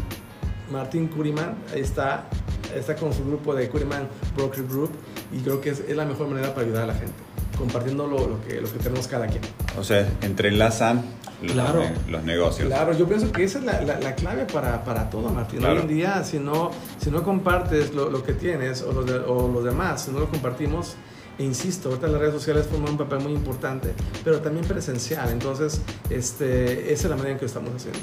Martín 0.71 1.07
Curiman 1.07 1.55
está, 1.75 2.27
está 2.75 2.95
con 2.95 3.13
su 3.13 3.23
grupo 3.23 3.53
de 3.53 3.69
Curiman 3.69 4.07
Broker 4.35 4.63
Group 4.63 4.91
y 5.31 5.39
creo 5.41 5.61
que 5.61 5.69
es, 5.69 5.81
es 5.81 5.95
la 5.95 6.05
mejor 6.05 6.27
manera 6.27 6.53
para 6.55 6.65
ayudar 6.65 6.83
a 6.83 6.87
la 6.87 6.95
gente 6.95 7.27
compartiendo 7.57 8.07
lo, 8.07 8.27
lo, 8.27 8.41
que, 8.45 8.61
lo 8.61 8.71
que 8.71 8.79
tenemos 8.79 9.07
cada 9.07 9.27
quien. 9.27 9.41
O 9.77 9.83
sea, 9.83 10.07
entrelazan 10.21 11.03
los, 11.41 11.51
claro, 11.51 11.83
los 12.09 12.23
negocios. 12.23 12.67
Claro, 12.67 12.93
yo 12.93 13.07
pienso 13.07 13.31
que 13.31 13.43
esa 13.43 13.59
es 13.59 13.65
la, 13.65 13.81
la, 13.81 13.99
la 13.99 14.15
clave 14.15 14.45
para, 14.45 14.83
para, 14.83 15.09
todo, 15.09 15.29
Martín. 15.29 15.63
Hoy 15.63 15.77
en 15.77 15.87
día, 15.87 16.23
si 16.23 16.39
no, 16.39 16.71
si 16.97 17.11
no 17.11 17.23
compartes 17.23 17.93
lo, 17.93 18.09
lo 18.09 18.23
que 18.23 18.33
tienes 18.33 18.81
o 18.81 18.91
los, 18.91 19.05
de, 19.05 19.19
o 19.19 19.47
los 19.47 19.63
demás, 19.63 20.03
si 20.03 20.11
no 20.11 20.19
lo 20.19 20.29
compartimos, 20.29 20.95
e 21.37 21.43
insisto, 21.43 21.89
ahorita 21.89 22.07
las 22.07 22.19
redes 22.19 22.33
sociales 22.33 22.65
forman 22.65 22.91
un 22.91 22.97
papel 22.97 23.19
muy 23.19 23.33
importante, 23.33 23.89
pero 24.23 24.39
también 24.39 24.65
presencial. 24.65 25.29
Entonces, 25.31 25.81
este, 26.09 26.91
esa 26.91 27.03
es 27.03 27.09
la 27.09 27.15
manera 27.15 27.33
en 27.33 27.39
que 27.39 27.45
estamos 27.45 27.69
haciendo. 27.75 27.99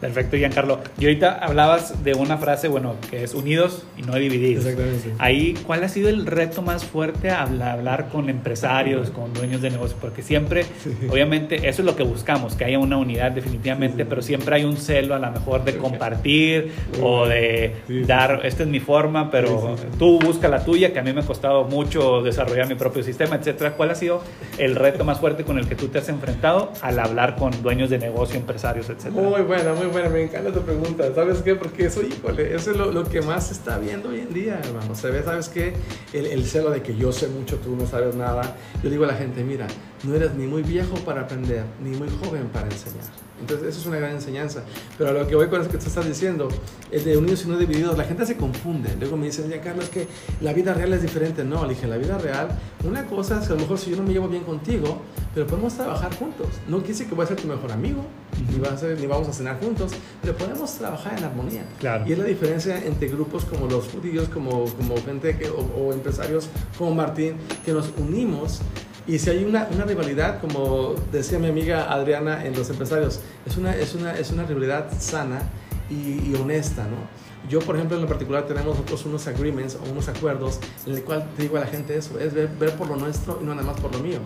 Perfecto, 0.00 0.36
Giancarlo. 0.36 0.80
Y 0.98 1.06
ahorita 1.06 1.38
hablabas 1.38 2.04
de 2.04 2.14
una 2.14 2.36
frase, 2.36 2.68
bueno, 2.68 2.96
que 3.10 3.24
es 3.24 3.34
unidos 3.34 3.84
y 3.96 4.02
no 4.02 4.14
divididos. 4.16 4.66
Exactamente. 4.66 5.14
Ahí, 5.18 5.54
¿cuál 5.66 5.82
ha 5.82 5.88
sido 5.88 6.08
el 6.08 6.26
reto 6.26 6.60
más 6.60 6.84
fuerte 6.84 7.30
a 7.30 7.42
hablar 7.42 8.08
con 8.10 8.28
empresarios, 8.28 9.10
con 9.10 9.32
dueños 9.32 9.62
de 9.62 9.70
negocios? 9.70 9.98
Porque 9.98 10.22
siempre, 10.22 10.64
sí. 10.64 10.94
obviamente, 11.10 11.68
eso 11.68 11.82
es 11.82 11.86
lo 11.86 11.96
que 11.96 12.02
buscamos, 12.02 12.54
que 12.54 12.64
haya 12.66 12.78
una 12.78 12.98
unidad 12.98 13.32
definitivamente, 13.32 14.02
sí, 14.02 14.08
pero 14.08 14.22
siempre 14.22 14.56
hay 14.56 14.64
un 14.64 14.76
celo 14.76 15.14
a 15.14 15.18
lo 15.18 15.30
mejor 15.32 15.64
de 15.64 15.76
compartir 15.78 16.72
o 17.02 17.26
de 17.26 17.74
dar, 18.06 18.42
esta 18.44 18.62
es 18.62 18.68
mi 18.68 18.80
forma, 18.80 19.30
pero 19.30 19.76
tú 19.98 20.18
busca 20.20 20.48
la 20.48 20.64
tuya, 20.64 20.92
que 20.92 20.98
a 20.98 21.02
mí 21.02 21.12
me 21.12 21.22
ha 21.22 21.26
costado 21.26 21.64
mucho 21.64 22.22
desarrollar 22.22 22.57
mi 22.66 22.74
propio 22.74 23.02
sistema, 23.02 23.36
etcétera. 23.36 23.74
¿Cuál 23.74 23.90
ha 23.90 23.94
sido 23.94 24.22
el 24.58 24.76
reto 24.76 25.04
más 25.04 25.20
fuerte 25.20 25.44
con 25.44 25.58
el 25.58 25.68
que 25.68 25.74
tú 25.74 25.88
te 25.88 25.98
has 25.98 26.08
enfrentado 26.08 26.72
al 26.82 26.98
hablar 26.98 27.36
con 27.36 27.62
dueños 27.62 27.90
de 27.90 27.98
negocio, 27.98 28.36
empresarios, 28.36 28.88
etcétera? 28.88 29.22
Muy 29.22 29.42
buena, 29.42 29.72
muy 29.74 29.86
buena. 29.86 30.08
Me 30.08 30.22
encanta 30.22 30.52
tu 30.52 30.62
pregunta. 30.62 31.04
¿Sabes 31.14 31.42
qué? 31.42 31.54
Porque 31.54 31.86
eso, 31.86 32.02
híjole, 32.02 32.54
eso 32.54 32.70
es 32.70 32.76
lo, 32.76 32.90
lo 32.90 33.04
que 33.04 33.22
más 33.22 33.48
se 33.48 33.54
está 33.54 33.78
viendo 33.78 34.08
hoy 34.10 34.20
en 34.20 34.32
día, 34.32 34.60
hermano. 34.64 34.94
Se 34.94 35.10
ve, 35.10 35.22
¿sabes 35.22 35.48
qué? 35.48 35.74
El, 36.12 36.26
el 36.26 36.44
celo 36.44 36.70
de 36.70 36.82
que 36.82 36.96
yo 36.96 37.12
sé 37.12 37.28
mucho, 37.28 37.56
tú 37.56 37.76
no 37.76 37.86
sabes 37.86 38.14
nada. 38.14 38.56
Yo 38.82 38.90
digo 38.90 39.04
a 39.04 39.08
la 39.08 39.14
gente, 39.14 39.44
mira, 39.44 39.66
no 40.04 40.14
eres 40.14 40.34
ni 40.34 40.46
muy 40.46 40.62
viejo 40.62 40.96
para 41.04 41.22
aprender, 41.22 41.64
ni 41.82 41.90
muy 41.90 42.08
joven 42.22 42.48
para 42.52 42.66
enseñar. 42.66 43.27
Entonces, 43.40 43.68
eso 43.68 43.80
es 43.80 43.86
una 43.86 43.96
gran 43.98 44.12
enseñanza. 44.12 44.62
Pero 44.96 45.10
a 45.10 45.12
lo 45.12 45.26
que 45.26 45.34
voy 45.34 45.48
con 45.48 45.60
eso 45.60 45.70
que 45.70 45.78
tú 45.78 45.86
estás 45.86 46.06
diciendo, 46.06 46.48
el 46.90 47.04
de 47.04 47.16
unidos 47.16 47.44
y 47.44 47.48
no 47.48 47.56
divididos, 47.56 47.96
la 47.96 48.04
gente 48.04 48.26
se 48.26 48.36
confunde. 48.36 48.96
Luego 48.98 49.16
me 49.16 49.26
dicen, 49.26 49.48
ya 49.48 49.60
Carlos, 49.60 49.84
es 49.84 49.90
que 49.90 50.08
la 50.40 50.52
vida 50.52 50.74
real 50.74 50.92
es 50.92 51.02
diferente. 51.02 51.44
No, 51.44 51.62
le 51.64 51.74
dije, 51.74 51.86
la 51.86 51.96
vida 51.96 52.18
real, 52.18 52.48
una 52.84 53.06
cosa 53.06 53.40
es 53.40 53.46
que 53.46 53.52
a 53.52 53.56
lo 53.56 53.62
mejor 53.62 53.78
si 53.78 53.90
yo 53.90 53.96
no 53.96 54.02
me 54.02 54.12
llevo 54.12 54.28
bien 54.28 54.44
contigo, 54.44 55.00
pero 55.34 55.46
podemos 55.46 55.74
trabajar 55.74 56.14
juntos. 56.16 56.48
No 56.66 56.80
decir 56.80 57.06
que 57.06 57.14
voy 57.14 57.24
a 57.24 57.28
ser 57.28 57.36
tu 57.36 57.46
mejor 57.46 57.70
amigo, 57.70 58.04
ni, 58.50 58.58
va 58.58 58.70
a 58.70 58.76
ser, 58.76 58.98
ni 58.98 59.06
vamos 59.06 59.28
a 59.28 59.32
cenar 59.32 59.60
juntos, 59.60 59.92
pero 60.22 60.36
podemos 60.36 60.72
trabajar 60.74 61.18
en 61.18 61.24
armonía. 61.24 61.64
Claro. 61.78 62.04
Y 62.06 62.12
es 62.12 62.18
la 62.18 62.24
diferencia 62.24 62.84
entre 62.84 63.08
grupos 63.08 63.44
como 63.44 63.66
los 63.66 63.88
judíos, 63.88 64.28
como, 64.28 64.64
como 64.64 64.96
gente 65.02 65.36
que, 65.36 65.48
o, 65.48 65.60
o 65.60 65.92
empresarios 65.92 66.48
como 66.76 66.94
Martín, 66.94 67.34
que 67.64 67.72
nos 67.72 67.90
unimos 67.98 68.60
y 69.08 69.18
si 69.18 69.30
hay 69.30 69.42
una, 69.42 69.66
una, 69.72 69.84
rivalidad, 69.84 70.38
como 70.38 70.94
decía 71.10 71.38
mi 71.38 71.48
amiga 71.48 71.90
Adriana 71.90 72.44
en 72.44 72.54
Los 72.54 72.68
Empresarios, 72.68 73.20
es 73.46 73.56
una, 73.56 73.74
es 73.74 73.94
una, 73.94 74.12
es 74.12 74.30
una 74.30 74.44
rivalidad 74.44 74.92
sana 75.00 75.40
y, 75.88 76.30
y, 76.30 76.34
honesta, 76.38 76.82
¿no? 76.84 77.08
Yo, 77.48 77.60
por 77.60 77.76
ejemplo, 77.76 77.96
en 77.96 78.02
lo 78.02 78.08
particular 78.08 78.46
tenemos 78.46 78.76
nosotros 78.76 79.06
unos 79.06 79.26
agreements 79.26 79.76
o 79.76 79.90
unos 79.90 80.08
acuerdos 80.08 80.60
en 80.86 80.94
el 80.94 81.02
cual 81.02 81.26
te 81.34 81.44
digo 81.44 81.56
a 81.56 81.60
la 81.60 81.66
gente 81.66 81.96
eso, 81.96 82.20
es 82.20 82.34
ver, 82.34 82.48
ver, 82.60 82.72
por 82.72 82.88
lo 82.88 82.96
nuestro 82.96 83.38
y 83.40 83.46
no 83.46 83.54
nada 83.54 83.66
más 83.66 83.80
por 83.80 83.90
lo 83.94 84.00
mío. 84.00 84.18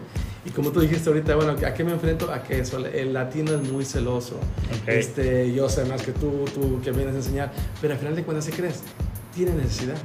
Y 0.45 0.51
como 0.51 0.73
tú 0.73 0.81
dijiste 0.81 1.09
ahorita, 1.09 1.37
bueno, 1.37 1.53
¿a 1.53 1.75
qué 1.75 1.85
me 1.85 1.93
enfrento? 1.93 2.33
A 2.33 2.43
que 2.43 2.59
eso, 2.59 2.85
el 2.85 3.13
latino 3.13 3.53
es 3.55 3.71
muy 3.71 3.85
celoso. 3.85 4.35
Okay. 4.83 4.99
Este, 4.99 5.55
yo 5.55 5.69
sé 5.69 5.85
más 5.85 6.03
que 6.03 6.11
tú, 6.11 6.45
tú 6.53 6.81
que 6.83 6.91
vienes 6.91 7.15
a 7.15 7.19
enseñar, 7.19 7.53
pero 7.81 7.93
al 7.93 8.01
final 8.01 8.17
de 8.17 8.25
cuentas, 8.25 8.47
¿qué 8.47 8.53
crees? 8.57 8.81
Tiene 9.33 9.53
necesidad. 9.53 9.99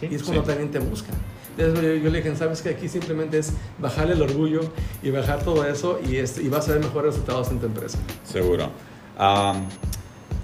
Sí, 0.00 0.08
y 0.10 0.16
es 0.16 0.24
cuando 0.24 0.42
sí. 0.42 0.48
también 0.48 0.72
te 0.72 0.80
buscan. 0.80 1.14
Yo, 1.56 1.72
yo, 1.72 2.10
le 2.10 2.22
dije, 2.22 2.36
sabes 2.36 2.60
que 2.60 2.70
aquí 2.70 2.88
simplemente 2.88 3.38
es 3.38 3.52
bajarle 3.78 4.12
el 4.12 4.22
orgullo 4.22 4.60
y 5.02 5.10
bajar 5.10 5.42
todo 5.42 5.66
eso 5.66 5.98
y, 6.06 6.16
este, 6.16 6.42
y 6.42 6.48
vas 6.48 6.68
a 6.68 6.72
ver 6.72 6.82
mejores 6.82 7.12
resultados 7.12 7.50
en 7.50 7.60
tu 7.60 7.66
empresa. 7.66 7.98
Seguro. 8.24 8.70
Um, 9.18 9.66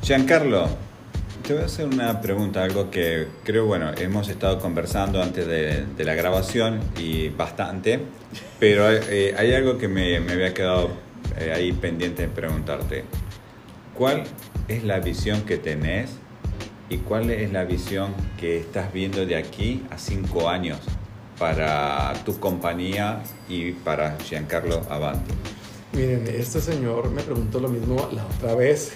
Giancarlo, 0.02 0.68
te 1.46 1.52
voy 1.52 1.62
a 1.62 1.66
hacer 1.66 1.86
una 1.86 2.20
pregunta, 2.20 2.64
algo 2.64 2.90
que 2.90 3.28
creo, 3.44 3.66
bueno, 3.66 3.92
hemos 3.98 4.28
estado 4.28 4.58
conversando 4.58 5.22
antes 5.22 5.46
de, 5.46 5.84
de 5.84 6.04
la 6.04 6.14
grabación 6.14 6.80
y 6.98 7.28
bastante, 7.28 8.00
pero 8.58 8.90
eh, 8.90 9.34
hay 9.36 9.54
algo 9.54 9.76
que 9.76 9.88
me, 9.88 10.18
me 10.20 10.32
había 10.32 10.54
quedado 10.54 10.90
eh, 11.38 11.52
ahí 11.54 11.72
pendiente 11.72 12.22
de 12.22 12.28
preguntarte. 12.28 13.04
¿Cuál 13.94 14.24
es 14.68 14.82
la 14.82 14.98
visión 15.00 15.42
que 15.42 15.58
tenés 15.58 16.10
y 16.88 16.98
cuál 16.98 17.30
es 17.30 17.52
la 17.52 17.64
visión 17.64 18.14
que 18.40 18.58
estás 18.58 18.92
viendo 18.92 19.26
de 19.26 19.36
aquí 19.36 19.84
a 19.90 19.98
cinco 19.98 20.48
años 20.48 20.78
para 21.42 22.12
tu 22.24 22.38
compañía 22.38 23.20
y 23.48 23.72
para 23.72 24.16
Giancarlo 24.18 24.80
Avanti? 24.88 25.34
Miren, 25.92 26.24
este 26.28 26.60
señor 26.60 27.10
me 27.10 27.20
preguntó 27.20 27.58
lo 27.58 27.68
mismo 27.68 28.08
la 28.12 28.24
otra 28.24 28.54
vez. 28.54 28.92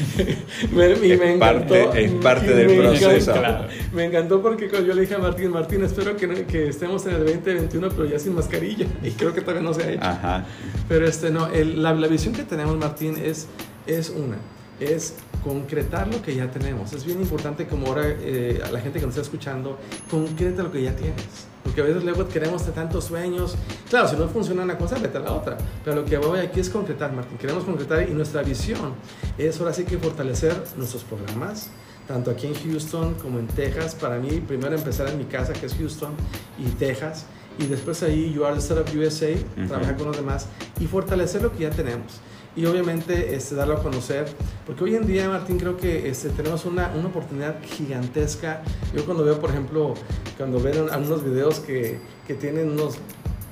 me, 0.72 0.88
y 1.06 1.12
es 1.12 1.20
me 1.20 1.34
encantó. 1.34 1.74
Parte, 1.74 2.04
es 2.04 2.10
parte 2.10 2.54
del 2.54 2.66
me 2.66 2.76
proceso. 2.78 3.30
Encantó, 3.30 3.40
claro. 3.40 3.68
Me 3.94 4.04
encantó 4.04 4.42
porque 4.42 4.68
yo 4.68 4.94
le 4.94 5.02
dije 5.02 5.14
a 5.14 5.18
Martín, 5.18 5.52
Martín, 5.52 5.84
espero 5.84 6.16
que, 6.16 6.44
que, 6.46 6.68
estemos 6.68 7.06
en 7.06 7.14
el 7.14 7.24
2021, 7.24 7.88
pero 7.90 8.04
ya 8.04 8.18
sin 8.18 8.34
mascarilla. 8.34 8.86
Y 9.04 9.12
creo 9.12 9.32
que 9.32 9.40
todavía 9.40 9.62
no 9.62 9.72
se 9.72 9.84
ha 9.84 9.90
hecho. 9.92 10.02
Ajá. 10.02 10.44
Pero 10.88 11.06
este, 11.06 11.30
no, 11.30 11.46
el, 11.46 11.80
la, 11.84 11.94
la 11.94 12.08
visión 12.08 12.34
que 12.34 12.42
tenemos, 12.42 12.76
Martín, 12.76 13.16
es, 13.16 13.46
es 13.86 14.10
una. 14.10 14.38
Es 14.80 15.14
concretar 15.46 16.08
lo 16.08 16.20
que 16.22 16.34
ya 16.34 16.50
tenemos. 16.50 16.92
Es 16.92 17.04
bien 17.04 17.20
importante 17.20 17.66
como 17.66 17.86
ahora 17.86 18.04
eh, 18.06 18.60
a 18.64 18.70
la 18.72 18.80
gente 18.80 18.98
que 18.98 19.06
nos 19.06 19.14
está 19.14 19.22
escuchando, 19.22 19.78
concreta 20.10 20.62
lo 20.64 20.72
que 20.72 20.82
ya 20.82 20.94
tienes. 20.96 21.46
Porque 21.62 21.80
a 21.80 21.84
veces 21.84 22.02
luego 22.02 22.26
queremos 22.28 22.64
tantos 22.74 23.04
sueños. 23.04 23.56
Claro, 23.88 24.08
si 24.08 24.16
no 24.16 24.28
funciona 24.28 24.62
una 24.62 24.76
cosa, 24.76 24.98
vete 24.98 25.18
a 25.18 25.20
la 25.20 25.32
otra. 25.32 25.56
Pero 25.84 25.96
lo 25.96 26.04
que 26.04 26.16
voy 26.18 26.40
aquí 26.40 26.60
es 26.60 26.68
concretar, 26.68 27.12
Martín. 27.12 27.38
Queremos 27.38 27.64
concretar 27.64 28.08
y 28.08 28.12
nuestra 28.12 28.42
visión 28.42 28.94
es 29.38 29.58
ahora 29.60 29.72
sí 29.72 29.84
que 29.84 29.98
fortalecer 29.98 30.54
nuestros 30.76 31.04
programas, 31.04 31.70
tanto 32.08 32.30
aquí 32.32 32.48
en 32.48 32.54
Houston 32.54 33.14
como 33.14 33.38
en 33.38 33.46
Texas. 33.46 33.94
Para 33.94 34.18
mí, 34.18 34.42
primero 34.46 34.76
empezar 34.76 35.08
en 35.08 35.18
mi 35.18 35.24
casa, 35.24 35.52
que 35.52 35.66
es 35.66 35.74
Houston 35.74 36.12
y 36.58 36.68
Texas. 36.70 37.24
Y 37.58 37.66
después 37.66 38.02
ahí, 38.02 38.32
You 38.32 38.44
Are 38.44 38.54
the 38.54 38.60
Startup 38.60 38.86
USA, 38.96 39.30
uh 39.30 39.34
-huh. 39.34 39.68
trabajar 39.68 39.96
con 39.96 40.06
los 40.08 40.16
demás 40.16 40.46
y 40.78 40.86
fortalecer 40.86 41.40
lo 41.42 41.52
que 41.52 41.62
ya 41.62 41.70
tenemos 41.70 42.20
y 42.56 42.64
obviamente 42.64 43.34
este, 43.34 43.54
darlo 43.54 43.74
a 43.74 43.82
conocer, 43.82 44.26
porque 44.66 44.82
hoy 44.84 44.96
en 44.96 45.06
día, 45.06 45.28
Martín, 45.28 45.58
creo 45.58 45.76
que 45.76 46.08
este, 46.08 46.30
tenemos 46.30 46.64
una, 46.64 46.90
una 46.96 47.08
oportunidad 47.08 47.62
gigantesca. 47.62 48.62
Yo 48.94 49.04
cuando 49.04 49.24
veo, 49.24 49.38
por 49.38 49.50
ejemplo, 49.50 49.94
cuando 50.38 50.58
ven 50.58 50.88
algunos 50.90 51.22
videos 51.22 51.60
que, 51.60 51.98
que 52.26 52.34
tienen 52.34 52.70
unos 52.70 52.96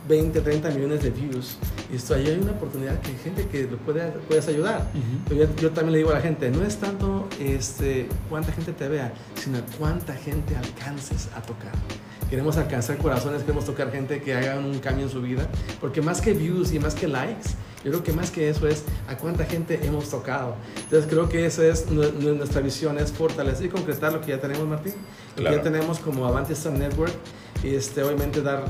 20, 0.08 0.40
30 0.40 0.70
millones 0.70 1.02
de 1.02 1.10
views, 1.10 1.58
y 1.92 1.96
esto, 1.96 2.14
ahí 2.14 2.26
hay 2.26 2.38
una 2.38 2.52
oportunidad 2.52 2.98
que 3.00 3.10
hay 3.10 3.18
gente 3.18 3.46
que 3.46 3.64
lo 3.64 3.76
puede, 3.76 4.10
puedes 4.26 4.48
ayudar. 4.48 4.90
Uh 4.94 5.34
-huh. 5.34 5.36
Yo, 5.36 5.56
yo, 5.56 5.70
también 5.70 5.92
le 5.92 5.98
digo 5.98 6.10
a 6.10 6.14
la 6.14 6.20
gente, 6.20 6.50
no 6.50 6.62
es 6.62 6.76
tanto 6.78 7.28
este, 7.38 8.08
cuánta 8.30 8.52
gente 8.52 8.72
te 8.72 8.88
vea, 8.88 9.12
sino 9.34 9.58
cuánta 9.78 10.14
gente 10.14 10.56
alcances 10.56 11.28
a 11.36 11.42
tocar 11.42 11.72
queremos 12.30 12.56
alcanzar 12.56 12.96
corazones, 12.96 13.42
queremos 13.42 13.64
tocar 13.64 13.92
gente 13.92 14.20
que 14.20 14.34
haga 14.34 14.58
un 14.58 14.80
cambio 14.80 15.04
en 15.04 15.10
su 15.10 15.22
vida, 15.22 15.46
porque 15.80 16.02
más 16.02 16.20
que 16.20 16.32
views 16.32 16.72
y 16.72 16.80
más 16.80 16.94
que 16.94 17.06
likes, 17.06 17.50
Yo 17.84 17.90
creo 17.90 18.02
que 18.02 18.12
más 18.12 18.30
que 18.30 18.48
eso 18.48 18.66
es 18.66 18.84
a 19.08 19.16
cuánta 19.16 19.44
gente 19.44 19.78
hemos 19.84 20.08
tocado. 20.08 20.56
Entonces 20.76 21.06
creo 21.08 21.28
que 21.28 21.44
esa 21.44 21.66
es 21.66 21.90
nuestra 21.90 22.62
visión, 22.62 22.98
es 22.98 23.12
fortalecer 23.12 23.66
y 23.66 23.68
concretar 23.68 24.12
lo 24.12 24.20
que 24.20 24.28
ya 24.28 24.40
tenemos, 24.40 24.66
Martín. 24.66 24.94
Lo 25.36 25.50
que 25.50 25.56
ya 25.56 25.62
tenemos 25.62 25.98
como 25.98 26.24
Avante 26.24 26.54
Star 26.54 26.72
Network. 26.72 27.12
Y 27.62 27.74
este, 27.74 28.02
obviamente 28.02 28.42
dar, 28.42 28.64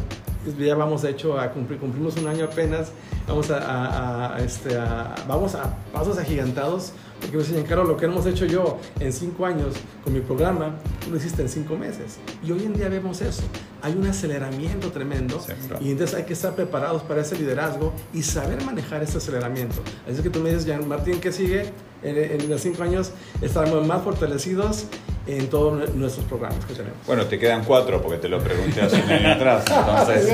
ya 0.59 0.75
vamos 0.75 1.03
de 1.03 1.11
hecho 1.11 1.39
a 1.39 1.51
cumplir, 1.51 1.79
cumplimos 1.81 2.17
un 2.17 2.29
año 2.29 2.45
apenas, 2.45 2.93
vamos 3.27 3.51
a, 3.51 4.35
a, 4.35 4.39
este, 4.41 4.77
a, 4.77 5.15
vamos 5.27 5.55
a 5.55 5.77
pasos 5.93 6.19
agigantados 6.19 6.93
porque 7.21 7.37
me 7.37 7.43
decían, 7.43 7.65
Carlos, 7.65 7.89
lo 7.89 7.97
que 7.97 8.07
hemos 8.07 8.27
hecho 8.27 8.45
yo 8.45 8.79
en 9.01 9.13
cinco 9.13 9.47
años 9.47 9.75
con 10.03 10.13
mi 10.13 10.21
programa, 10.21 10.77
tú 11.05 11.11
lo 11.11 11.17
hiciste 11.17 11.43
en 11.43 11.49
cinco 11.49 11.77
meses. 11.77 12.19
Y 12.45 12.53
hoy 12.53 12.65
en 12.65 12.75
día 12.75 12.89
vemos 12.89 13.21
eso. 13.23 13.43
Hay 13.83 13.95
un 13.95 14.07
aceleramiento 14.07 14.91
tremendo 14.91 15.41
y 15.81 15.91
entonces 15.91 16.17
hay 16.17 16.25
que 16.25 16.33
estar 16.33 16.55
preparados 16.55 17.03
para 17.03 17.21
ese 17.21 17.37
liderazgo 17.37 17.93
y 18.13 18.23
saber 18.23 18.63
manejar 18.65 19.03
ese 19.03 19.19
aceleramiento. 19.19 19.77
Así 20.11 20.23
que 20.23 20.31
tú 20.31 20.41
me 20.41 20.51
dices, 20.51 20.67
Jan 20.67 20.89
Martín, 20.89 21.21
¿qué 21.21 21.33
sigue? 21.33 21.73
En, 22.03 22.17
en 22.17 22.51
los 22.51 22.61
cinco 22.61 22.83
años 22.83 23.13
estaremos 23.41 23.87
más 23.87 24.03
fortalecidos 24.03 24.87
en 25.27 25.49
todos 25.49 25.95
nuestros 25.95 26.27
programas 26.27 26.65
que 26.67 26.75
tenemos. 26.75 26.99
Bueno, 27.07 27.25
te 27.25 27.39
quedan 27.39 27.65
cuatro 27.65 28.03
porque 28.03 28.19
te 28.19 28.29
lo 28.29 28.41
pregunté 28.41 28.83
hace 28.83 29.03
un 29.03 29.11
año 29.11 29.33
atrás. 29.33 29.65
Entonces, 29.71 30.33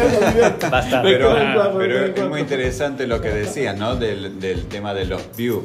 pero, 1.02 1.34
pero 1.78 2.06
es 2.06 2.28
muy 2.28 2.40
interesante 2.40 3.06
lo 3.06 3.20
que 3.20 3.28
decías, 3.28 3.76
¿no? 3.76 3.96
Del, 3.96 4.40
del 4.40 4.66
tema 4.66 4.94
de 4.94 5.04
los 5.04 5.22
views. 5.36 5.64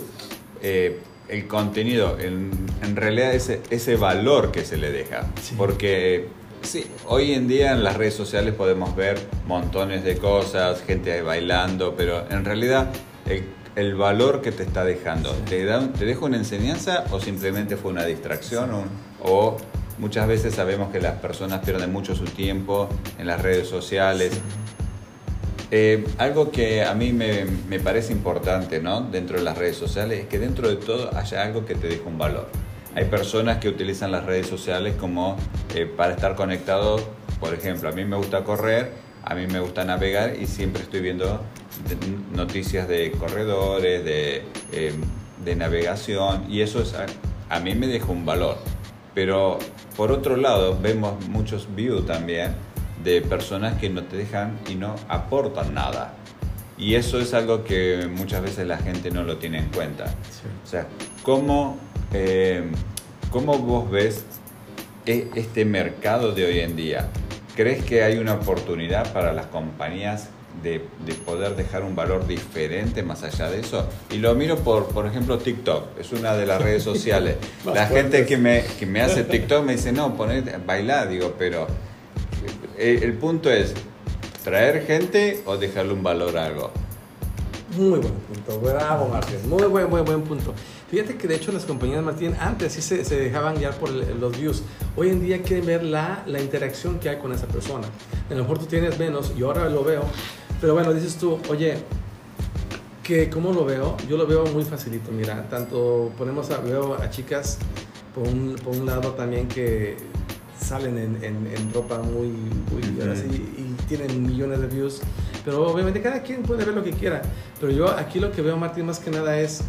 Eh, 0.68 1.00
el 1.28 1.48
contenido, 1.48 2.18
en, 2.20 2.50
en 2.82 2.96
realidad 2.96 3.36
ese, 3.36 3.62
ese 3.70 3.96
valor 3.98 4.52
que 4.52 4.66
se 4.66 4.78
le 4.78 4.92
deja. 4.92 5.28
Porque 5.58 6.28
sí, 6.64 6.88
hoy 7.06 7.34
en 7.34 7.48
día 7.48 7.72
en 7.74 7.84
las 7.84 7.98
redes 7.98 8.16
sociales 8.16 8.56
podemos 8.56 8.96
ver 8.96 9.20
montones 9.48 10.04
de 10.04 10.18
cosas, 10.18 10.82
gente 10.82 11.22
bailando, 11.22 11.96
pero 11.96 12.26
en 12.32 12.46
realidad 12.46 12.90
el, 13.28 13.44
el 13.76 13.94
valor 13.94 14.42
que 14.42 14.52
te 14.52 14.64
está 14.64 14.84
dejando, 14.84 15.34
¿te, 15.48 15.66
da, 15.66 15.88
¿te 15.94 16.06
deja 16.06 16.26
una 16.26 16.38
enseñanza 16.38 17.06
o 17.12 17.20
simplemente 17.20 17.78
fue 17.78 17.92
una 17.92 18.06
distracción? 18.06 18.72
O, 19.24 19.58
muchas 20.00 20.28
veces 20.28 20.56
sabemos 20.56 20.92
que 20.92 21.00
las 21.00 21.20
personas 21.20 21.64
pierden 21.64 21.92
mucho 21.92 22.16
su 22.16 22.26
tiempo 22.26 22.90
en 23.20 23.28
las 23.28 23.42
redes 23.42 23.68
sociales. 23.68 24.32
Eh, 25.72 26.06
algo 26.20 26.52
que 26.52 26.84
a 26.84 26.94
mí 26.94 27.12
me, 27.12 27.46
me, 27.68 27.80
parece 27.80 28.14
importante 28.14 28.80
¿no? 28.80 29.02
dentro 29.02 29.38
de 29.38 29.44
las 29.44 29.58
redes 29.58 29.76
sociales 29.76 30.20
es 30.20 30.28
que 30.28 30.38
dentro 30.38 30.70
de 30.70 30.76
todo 30.76 31.16
haya 31.18 31.42
algo 31.42 31.66
que 31.66 31.76
te 31.76 31.88
deje 31.88 32.04
un 32.06 32.18
valor. 32.18 32.48
Hay 32.94 33.06
personas 33.06 33.58
que 33.58 33.68
utilizan 33.68 34.12
las 34.12 34.26
redes 34.26 34.48
sociales 34.48 34.96
como 35.00 35.36
eh, 35.74 35.86
para 35.86 36.14
estar 36.14 36.36
conectados, 36.36 37.04
por 37.40 37.54
ejemplo, 37.54 37.90
a 37.90 37.92
mí 37.92 38.06
me 38.06 38.16
gusta 38.16 38.44
correr, 38.44 38.92
a 39.24 39.34
mí 39.34 39.48
me 39.48 39.60
gusta 39.60 39.84
navegar 39.84 40.36
y 40.40 40.46
siempre 40.46 40.84
estoy 40.84 41.02
viendo 41.02 41.42
noticias 42.34 42.88
de 42.88 43.12
corredores, 43.12 44.06
de, 44.06 44.44
eh, 44.72 44.94
de 45.44 45.56
navegación 45.56 46.46
y 46.50 46.62
eso 46.62 46.82
es, 46.82 46.94
a, 46.94 47.08
a 47.50 47.60
mí 47.60 47.74
me 47.74 47.88
deja 47.88 48.06
un 48.06 48.24
valor. 48.24 48.58
Pero 49.16 49.58
por 49.98 50.12
otro 50.12 50.38
lado 50.38 50.78
vemos 50.80 51.28
muchos 51.28 51.68
views 51.76 52.06
también 52.06 52.54
de 53.06 53.22
personas 53.22 53.80
que 53.80 53.90
no 53.90 54.04
te 54.04 54.18
dejan 54.18 54.60
y 54.68 54.76
no 54.76 54.96
aportan 55.08 55.76
nada. 55.76 56.16
Y 56.78 56.96
eso 56.96 57.20
es 57.20 57.34
algo 57.34 57.64
que 57.64 58.10
muchas 58.12 58.42
veces 58.42 58.68
la 58.68 58.78
gente 58.78 59.12
no 59.12 59.24
lo 59.24 59.38
tiene 59.38 59.60
en 59.60 59.70
cuenta. 59.70 60.06
O 60.64 60.68
sea, 60.68 60.88
¿cómo, 61.24 61.78
eh, 62.14 62.64
¿cómo 63.32 63.60
vos 63.60 63.90
ves 63.90 64.26
e, 65.06 65.30
este 65.36 65.64
mercado 65.64 66.34
de 66.34 66.46
hoy 66.46 66.60
en 66.60 66.76
día? 66.76 67.08
¿Crees 67.56 67.86
que 67.86 68.04
hay 68.04 68.18
una 68.18 68.34
oportunidad 68.34 69.14
para 69.14 69.32
las 69.32 69.46
compañías 69.46 70.30
de, 70.62 70.82
de, 71.06 71.14
poder 71.14 71.56
dejar 71.56 71.84
un 71.84 71.96
valor 71.96 72.28
diferente 72.28 73.04
más 73.04 73.24
allá 73.24 73.50
de 73.50 73.62
eso? 73.62 73.88
Y 74.12 74.18
lo 74.18 74.34
miro 74.36 74.58
por, 74.58 74.88
por 74.88 75.06
ejemplo, 75.06 75.38
TikTok, 75.38 75.98
es 76.00 76.12
una 76.12 76.36
de 76.36 76.48
las 76.48 76.62
redes 76.62 76.84
sociales. 76.92 77.38
la 77.64 77.86
gente 77.86 78.26
que 78.26 78.36
me, 78.36 78.64
que 78.80 78.86
me 78.86 79.02
hace 79.02 79.24
TikTok 79.24 79.64
me 79.64 79.74
dice, 79.74 79.94
no, 79.94 80.18
poner, 80.18 80.60
bailar, 80.66 81.08
digo, 81.08 81.36
pero 81.38 81.68
eh, 82.78 83.00
el 83.02 83.14
punto 83.14 83.52
es 83.52 83.74
traer 84.44 84.86
gente 84.86 85.42
o 85.46 85.58
dejarle 85.58 85.94
un 85.94 86.04
valor 86.04 86.38
a 86.38 86.46
algo. 86.46 86.72
Muy 87.78 88.00
buen 88.00 88.14
punto, 88.14 88.60
bravo 88.62 89.10
Martín, 89.10 89.50
muy 89.50 89.64
buen, 89.64 89.90
buen, 89.90 90.06
buen 90.06 90.22
punto. 90.22 90.54
Fíjate 90.90 91.18
que 91.18 91.28
de 91.28 91.36
hecho 91.36 91.52
las 91.52 91.66
compañías 91.66 92.02
Martín 92.04 92.36
antes 92.40 92.74
sí 92.74 92.82
se, 92.82 93.04
se 93.04 93.18
dejaban 93.18 93.56
guiar 93.58 93.74
por 93.76 93.90
los 93.90 94.38
views, 94.38 94.64
hoy 94.96 95.10
en 95.10 95.20
día 95.20 95.42
quieren 95.42 95.66
ver 95.66 95.84
la, 95.84 96.24
la 96.26 96.40
interacción 96.40 97.00
que 97.00 97.10
hay 97.10 97.18
con 97.18 97.34
esa 97.34 97.48
persona. 97.48 97.88
A 98.30 98.34
lo 98.34 98.44
mejor 98.44 98.60
tú 98.60 98.66
tienes 98.66 98.98
menos, 98.98 99.34
y 99.38 99.44
ahora 99.44 99.68
lo 99.68 99.84
veo, 99.84 100.04
pero 100.62 100.74
bueno, 100.74 100.94
dices 100.94 101.16
tú, 101.18 101.40
oye, 101.50 101.76
que 103.04 103.30
¿cómo 103.30 103.52
lo 103.52 103.66
veo? 103.66 103.98
Yo 104.08 104.16
lo 104.16 104.26
veo 104.26 104.46
muy 104.46 104.64
facilito, 104.64 105.12
mira, 105.12 105.50
tanto 105.50 106.12
ponemos 106.18 106.52
a, 106.52 106.60
veo 106.60 106.96
a 106.96 107.10
chicas 107.10 107.58
por 108.14 108.28
un, 108.28 108.56
por 108.64 108.76
un 108.76 108.86
lado 108.86 109.12
también 109.12 109.48
que 109.48 109.98
salen 110.60 110.98
en, 110.98 111.24
en, 111.24 111.74
ropa 111.74 112.00
muy, 112.00 112.28
muy 112.28 113.10
así 113.10 113.54
y 113.58 113.76
tienen 113.88 114.26
millones 114.26 114.62
de 114.62 114.68
views. 114.68 115.02
Pero 115.44 115.68
obviamente 115.68 116.02
cada 116.02 116.22
quien 116.22 116.42
puede 116.44 116.66
ver 116.66 116.74
lo 116.74 116.84
que 116.84 116.92
quiera. 116.92 117.22
Pero 117.60 117.72
yo 117.72 117.90
aquí 117.90 118.20
lo 118.20 118.32
que 118.32 118.42
veo, 118.42 118.58
Martín, 118.58 118.86
más 118.86 119.00
que 119.00 119.12
nada 119.12 119.40
es 119.40 119.62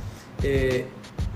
eh, 0.42 0.86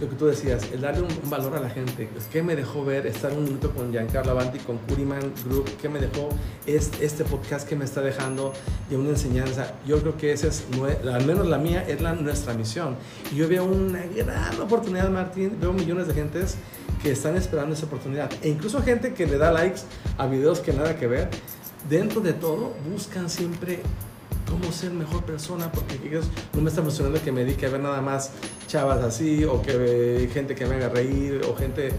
lo 0.00 0.08
que 0.08 0.16
tú 0.16 0.26
decías, 0.26 0.70
el 0.72 0.80
darle 0.80 1.02
un, 1.02 1.30
valor 1.30 1.56
a 1.56 1.60
la 1.60 1.68
gente. 1.68 2.08
Pues, 2.10 2.24
¿Qué 2.26 2.42
me 2.42 2.56
dejó 2.56 2.84
ver 2.84 3.06
estar 3.06 3.32
un 3.32 3.44
minuto 3.44 3.70
con 3.72 3.92
Giancarlo 3.92 4.32
Avanti, 4.32 4.58
con 4.58 4.78
Curiman 4.78 5.32
Group? 5.44 5.68
¿Qué 5.80 5.88
me 5.88 6.00
dejó 6.00 6.30
este, 6.66 7.04
este 7.04 7.24
podcast 7.24 7.68
que 7.68 7.76
me 7.76 7.84
está 7.84 8.00
dejando 8.00 8.54
de 8.88 8.96
una 8.96 9.10
enseñanza? 9.10 9.74
Yo 9.86 10.00
creo 10.00 10.16
que 10.16 10.32
esa 10.32 10.46
es, 10.46 10.64
al 11.04 11.26
menos 11.26 11.46
la 11.46 11.58
mía, 11.58 11.84
es 11.86 12.00
la, 12.00 12.14
nuestra 12.14 12.54
misión. 12.54 12.96
Y 13.30 13.36
yo 13.36 13.48
veo 13.48 13.64
una 13.64 14.04
gran 14.06 14.58
oportunidad, 14.60 15.10
Martín. 15.10 15.58
Veo 15.60 15.72
millones 15.72 16.06
de 16.08 16.14
gentes 16.14 16.56
que 17.02 17.10
están 17.10 17.36
esperando 17.36 17.74
esa 17.74 17.84
oportunidad. 17.86 18.30
E 18.42 18.48
incluso 18.48 18.82
gente 18.82 19.12
que 19.12 19.26
le 19.26 19.36
da 19.36 19.52
likes 19.52 19.82
a 20.16 20.26
videos 20.26 20.60
que 20.60 20.72
nada 20.72 20.96
que 20.96 21.06
ver. 21.06 21.28
Dentro 21.88 22.20
de 22.20 22.32
todo, 22.32 22.72
buscan 22.90 23.28
siempre 23.28 23.80
cómo 24.50 24.72
ser 24.72 24.90
mejor 24.90 25.24
persona, 25.24 25.70
porque 25.72 26.20
no 26.52 26.60
me 26.60 26.68
está 26.68 26.82
funcionando 26.82 27.22
que 27.22 27.32
me 27.32 27.44
dedique 27.44 27.66
a 27.66 27.70
ver 27.70 27.80
nada 27.80 28.02
más 28.02 28.32
chavas 28.66 29.02
así, 29.02 29.44
o 29.44 29.62
que 29.62 30.28
gente 30.34 30.54
que 30.54 30.66
me 30.66 30.74
haga 30.74 30.88
reír, 30.88 31.40
o 31.48 31.54
gente... 31.56 31.92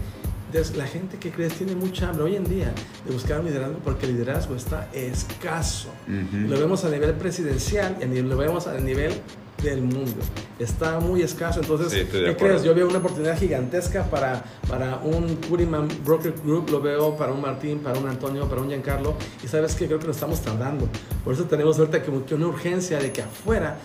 La 0.76 0.86
gente 0.86 1.16
que 1.16 1.30
crees 1.30 1.54
tiene 1.54 1.74
mucha 1.74 2.10
hambre 2.10 2.24
hoy 2.24 2.36
en 2.36 2.44
día 2.44 2.74
de 3.06 3.10
buscar 3.10 3.40
un 3.40 3.46
liderazgo 3.46 3.78
porque 3.82 4.04
el 4.04 4.12
liderazgo 4.12 4.54
está 4.54 4.86
escaso. 4.92 5.88
Lo 6.06 6.58
vemos 6.58 6.84
a 6.84 6.90
nivel 6.90 7.14
presidencial 7.14 7.96
y 8.02 8.20
lo 8.20 8.36
vemos 8.36 8.66
a 8.66 8.78
nivel 8.78 9.14
del 9.62 9.82
mundo. 9.82 10.16
Está 10.58 11.00
muy 11.00 11.22
escaso. 11.22 11.60
Entonces, 11.60 12.06
¿qué 12.10 12.36
crees? 12.36 12.62
Yo 12.62 12.74
veo 12.74 12.88
una 12.88 12.98
oportunidad 12.98 13.38
gigantesca 13.38 14.04
para, 14.04 14.44
para 14.68 14.96
un 14.98 15.36
Curiman 15.48 15.88
Broker 16.04 16.34
Group, 16.44 16.70
lo 16.70 16.80
veo 16.80 17.16
para 17.16 17.32
un 17.32 17.40
Martín, 17.40 17.80
para 17.80 17.98
un 17.98 18.08
Antonio, 18.08 18.48
para 18.48 18.60
un 18.60 18.68
Giancarlo. 18.68 19.14
Y 19.42 19.48
sabes 19.48 19.74
que 19.74 19.86
creo 19.86 19.98
que 19.98 20.06
nos 20.06 20.16
estamos 20.16 20.40
tardando. 20.40 20.88
Por 21.24 21.34
eso 21.34 21.44
tenemos 21.44 21.78
ahorita 21.78 22.02
como 22.02 22.24
que 22.24 22.34
una 22.34 22.46
urgencia 22.46 22.98
de 22.98 23.12
que 23.12 23.22
afuera, 23.22 23.78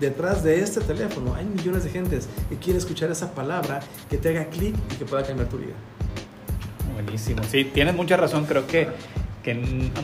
detrás 0.00 0.42
de 0.42 0.60
este 0.60 0.80
teléfono, 0.80 1.34
hay 1.34 1.44
millones 1.44 1.84
de 1.84 1.90
gentes 1.90 2.28
que 2.48 2.56
quieren 2.56 2.78
escuchar 2.78 3.10
esa 3.10 3.32
palabra 3.32 3.80
que 4.08 4.16
te 4.16 4.30
haga 4.30 4.46
clic 4.46 4.74
y 4.92 4.96
que 4.96 5.04
pueda 5.04 5.22
cambiar 5.22 5.48
tu 5.48 5.58
vida. 5.58 5.74
Buenísimo. 6.94 7.42
Sí, 7.48 7.64
tienes 7.64 7.94
mucha 7.94 8.16
razón. 8.16 8.44
Creo 8.44 8.66
que 8.66 8.88
que 9.42 9.54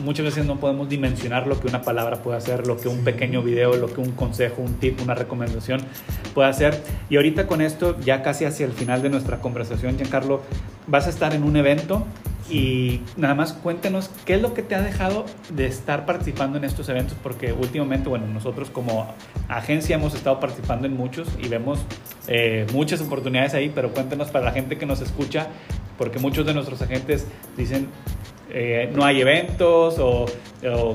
muchas 0.03 0.25
veces 0.25 0.45
no 0.45 0.59
podemos 0.59 0.89
dimensionar 0.89 1.47
lo 1.47 1.59
que 1.59 1.67
una 1.67 1.81
palabra 1.81 2.23
puede 2.23 2.37
hacer, 2.37 2.65
lo 2.65 2.77
que 2.77 2.87
un 2.87 3.03
pequeño 3.03 3.43
video, 3.43 3.75
lo 3.75 3.93
que 3.93 4.01
un 4.01 4.11
consejo, 4.11 4.61
un 4.61 4.75
tip, 4.75 4.99
una 5.01 5.13
recomendación 5.13 5.81
puede 6.33 6.49
hacer. 6.49 6.81
Y 7.09 7.17
ahorita 7.17 7.47
con 7.47 7.61
esto, 7.61 7.99
ya 7.99 8.23
casi 8.23 8.45
hacia 8.45 8.65
el 8.65 8.71
final 8.71 9.01
de 9.01 9.09
nuestra 9.09 9.39
conversación, 9.39 9.97
Giancarlo, 9.97 10.41
vas 10.87 11.07
a 11.07 11.09
estar 11.09 11.35
en 11.35 11.43
un 11.43 11.55
evento 11.55 12.05
y 12.49 13.01
nada 13.17 13.35
más 13.35 13.51
cuéntenos 13.51 14.09
qué 14.25 14.35
es 14.35 14.41
lo 14.41 14.53
que 14.53 14.63
te 14.63 14.73
ha 14.73 14.81
dejado 14.81 15.25
de 15.49 15.65
estar 15.65 16.05
participando 16.05 16.57
en 16.57 16.63
estos 16.63 16.87
eventos, 16.87 17.17
porque 17.21 17.51
últimamente, 17.51 18.07
bueno, 18.07 18.25
nosotros 18.27 18.69
como 18.69 19.13
agencia 19.49 19.95
hemos 19.97 20.15
estado 20.15 20.39
participando 20.39 20.87
en 20.87 20.95
muchos 20.95 21.27
y 21.43 21.49
vemos 21.49 21.79
eh, 22.27 22.65
muchas 22.71 23.01
oportunidades 23.01 23.53
ahí, 23.53 23.69
pero 23.73 23.91
cuéntenos 23.91 24.29
para 24.29 24.45
la 24.45 24.51
gente 24.51 24.77
que 24.77 24.85
nos 24.85 25.01
escucha, 25.01 25.47
porque 25.97 26.19
muchos 26.19 26.45
de 26.45 26.53
nuestros 26.53 26.81
agentes 26.81 27.27
dicen, 27.57 27.87
eh, 28.49 28.89
no 28.93 29.03
hay 29.03 29.21
eventos 29.21 29.97
o, 29.99 30.25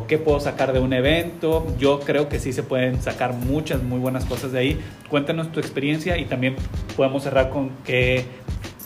qué 0.08 0.18
puedo 0.18 0.40
sacar 0.40 0.72
de 0.72 0.80
un 0.80 0.92
evento. 0.92 1.66
Yo 1.78 2.00
creo 2.00 2.28
que 2.28 2.38
sí 2.38 2.52
se 2.52 2.62
pueden 2.62 3.00
sacar 3.00 3.32
muchas 3.32 3.82
muy 3.82 3.98
buenas 3.98 4.24
cosas 4.24 4.52
de 4.52 4.58
ahí. 4.58 4.80
Cuéntanos 5.08 5.52
tu 5.52 5.60
experiencia 5.60 6.18
y 6.18 6.24
también 6.24 6.56
podemos 6.96 7.22
cerrar 7.22 7.50
con 7.50 7.70
qué 7.84 8.24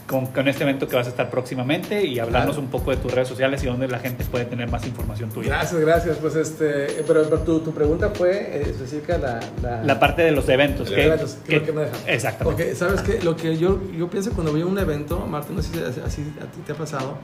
con, 0.07 0.27
con, 0.27 0.49
este 0.49 0.63
evento 0.63 0.89
que 0.89 0.97
vas 0.97 1.07
a 1.07 1.11
estar 1.11 1.31
próximamente 1.31 2.05
y 2.05 2.19
hablarnos 2.19 2.59
un 2.59 2.69
poco 2.69 2.91
de 2.91 2.97
tus 2.97 3.13
redes 3.13 3.29
sociales 3.29 3.63
y 3.63 3.67
dónde 3.67 3.89
la 3.89 3.99
gente 3.99 4.25
puede 4.25 4.45
tener 4.45 4.71
más 4.71 4.87
información 4.87 5.31
tuya. 5.31 5.49
Gracias, 5.49 5.81
gracias. 5.81 6.17
Pues 6.19 6.37
este, 6.37 7.03
pero, 7.07 7.25
tu, 7.41 7.61
tu, 7.61 7.73
pregunta 7.73 8.11
fue 8.11 8.33
eh, 8.33 8.63
específica 8.71 9.19
la, 9.19 9.41
la, 9.63 9.83
la, 9.83 9.99
parte 9.99 10.23
de 10.23 10.31
los 10.31 10.49
eventos. 10.49 10.89
Que, 10.89 11.07
eventos, 11.07 11.39
que, 11.47 11.63
que 11.63 11.73
me. 11.73 11.85
Exactamente. 12.07 12.45
Porque, 12.45 12.75
¿sabes 12.75 13.03
qué? 13.03 13.23
Lo 13.23 13.37
que 13.37 13.57
yo, 13.57 13.81
yo 13.93 14.09
pienso 14.09 14.33
cuando 14.33 14.53
a 14.53 14.67
un 14.67 14.79
evento, 14.79 15.27
Martín, 15.27 15.57
no 15.57 15.63
sé 15.63 15.73
si 15.73 16.01
así 16.01 16.23
a 16.41 16.47
ti 16.51 16.61
te 16.65 16.73
ha 16.73 16.77
pasado, 16.77 17.19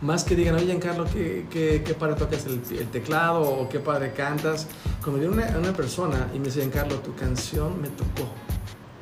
más 0.00 0.24
que 0.24 0.34
digan, 0.36 0.54
oye, 0.54 0.66
Giancarlo, 0.66 1.04
¿qué, 1.06 1.46
qué, 1.50 1.82
qué 1.84 1.94
padre 1.94 2.14
tocas 2.14 2.46
el, 2.46 2.60
el, 2.78 2.86
teclado 2.88 3.42
o 3.42 3.68
qué 3.68 3.80
padre 3.80 4.12
cantas? 4.12 4.68
Cuando 5.02 5.20
viene 5.20 5.34
una, 5.34 5.58
una 5.58 5.72
persona 5.72 6.28
y 6.34 6.38
me 6.38 6.46
dice, 6.46 6.60
Giancarlo, 6.60 6.96
tu 6.96 7.14
canción 7.14 7.80
me 7.80 7.88
tocó 7.88 8.28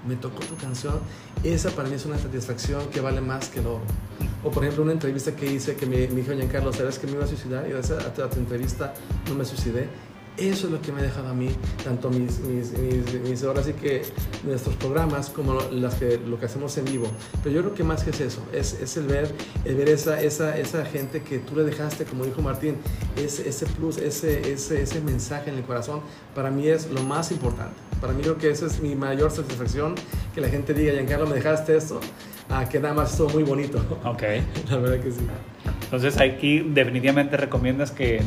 me 0.07 0.17
tocó 0.17 0.41
tu 0.41 0.57
canción, 0.57 0.99
esa 1.45 1.71
para 1.71 1.89
mí 1.89 1.95
es 1.95 2.07
una 2.07 2.19
satisfacción 2.19 2.89
que 2.91 3.01
vale 3.01 3.21
más 3.21 3.49
que 3.49 3.61
el 3.61 3.67
oro. 3.67 3.83
O 4.45 4.51
por 4.51 4.63
ejemplo, 4.63 4.85
una 4.85 4.93
entrevista 4.93 5.35
que 5.35 5.47
hice 5.47 5.75
que 5.75 5.87
me, 5.87 6.09
me 6.09 6.23
dijo 6.23 6.33
Giancarlo, 6.33 6.73
¿sabes 6.73 6.99
que 6.99 7.07
me 7.07 7.15
iba 7.15 7.25
a 7.25 7.29
suicidar? 7.29 7.67
Y 7.67 7.71
gracias 7.71 8.05
a 8.05 8.25
a 8.25 8.31
tu 8.31 8.39
entrevista 8.39 8.95
no 9.29 9.35
me 9.35 9.45
suicidé. 9.45 9.89
Eso 10.37 10.67
es 10.67 10.73
lo 10.73 10.83
que 10.83 10.93
me 10.93 11.01
ha 11.01 11.03
dejado 11.03 11.29
a 11.29 11.35
mí, 11.35 11.49
tanto 11.83 12.11
mis, 12.11 12.41
mis, 12.41 12.73
mis, 12.73 13.21
mis 13.23 13.43
ahora 13.43 13.63
sí 13.63 13.73
que 13.73 14.03
nuestros 14.45 14.77
programas 14.77 15.31
como 15.31 15.55
las 15.71 15.95
que, 15.95 16.19
lo 16.19 16.39
que 16.39 16.45
hacemos 16.45 16.77
en 16.77 16.85
vivo. 16.85 17.11
Pero 17.43 17.55
yo 17.55 17.63
creo 17.63 17.75
que 17.75 17.85
más 17.85 18.05
que 18.05 18.11
es 18.11 18.21
eso, 18.21 18.43
es, 18.53 18.75
es 18.75 18.99
el 18.99 19.07
ver, 19.07 19.35
el 19.65 19.77
ver 19.77 19.89
esa, 19.89 20.21
esa, 20.21 20.59
esa 20.59 20.85
gente 20.85 21.23
que 21.23 21.39
tú 21.39 21.57
le 21.57 21.65
dejaste, 21.65 22.05
como 22.05 22.27
dijo 22.27 22.43
Martín, 22.43 22.77
ese, 23.17 23.49
ese 23.49 23.65
plus, 23.65 23.97
ese, 23.97 24.53
ese, 24.53 24.83
ese 24.83 25.01
mensaje 25.01 25.49
en 25.49 25.57
el 25.57 25.65
corazón, 25.65 26.03
para 26.35 26.51
mí 26.51 26.69
es 26.69 26.91
lo 26.91 27.03
más 27.03 27.33
importante. 27.33 27.86
Para 28.01 28.13
mí 28.13 28.23
creo 28.23 28.37
que 28.37 28.51
esa 28.51 28.67
es 28.67 28.81
mi 28.81 28.95
mayor 28.95 29.31
satisfacción, 29.31 29.95
que 30.35 30.41
la 30.41 30.49
gente 30.49 30.75
diga, 30.75 30.93
Giancarlo, 30.93 31.27
me 31.27 31.35
dejaste 31.35 31.77
esto, 31.77 32.01
ah, 32.51 32.69
que 32.69 32.79
nada 32.79 32.95
más 32.95 33.13
estuvo 33.13 33.31
muy 33.31 33.43
bonito. 33.43 33.79
Ok. 34.05 34.23
La 34.71 34.77
verdad 34.77 35.03
que 35.03 35.11
sí. 35.11 35.27
Entonces 35.87 36.21
aquí 36.21 36.59
definitivamente 36.61 37.37
recomiendas 37.37 37.93
que 37.93 38.21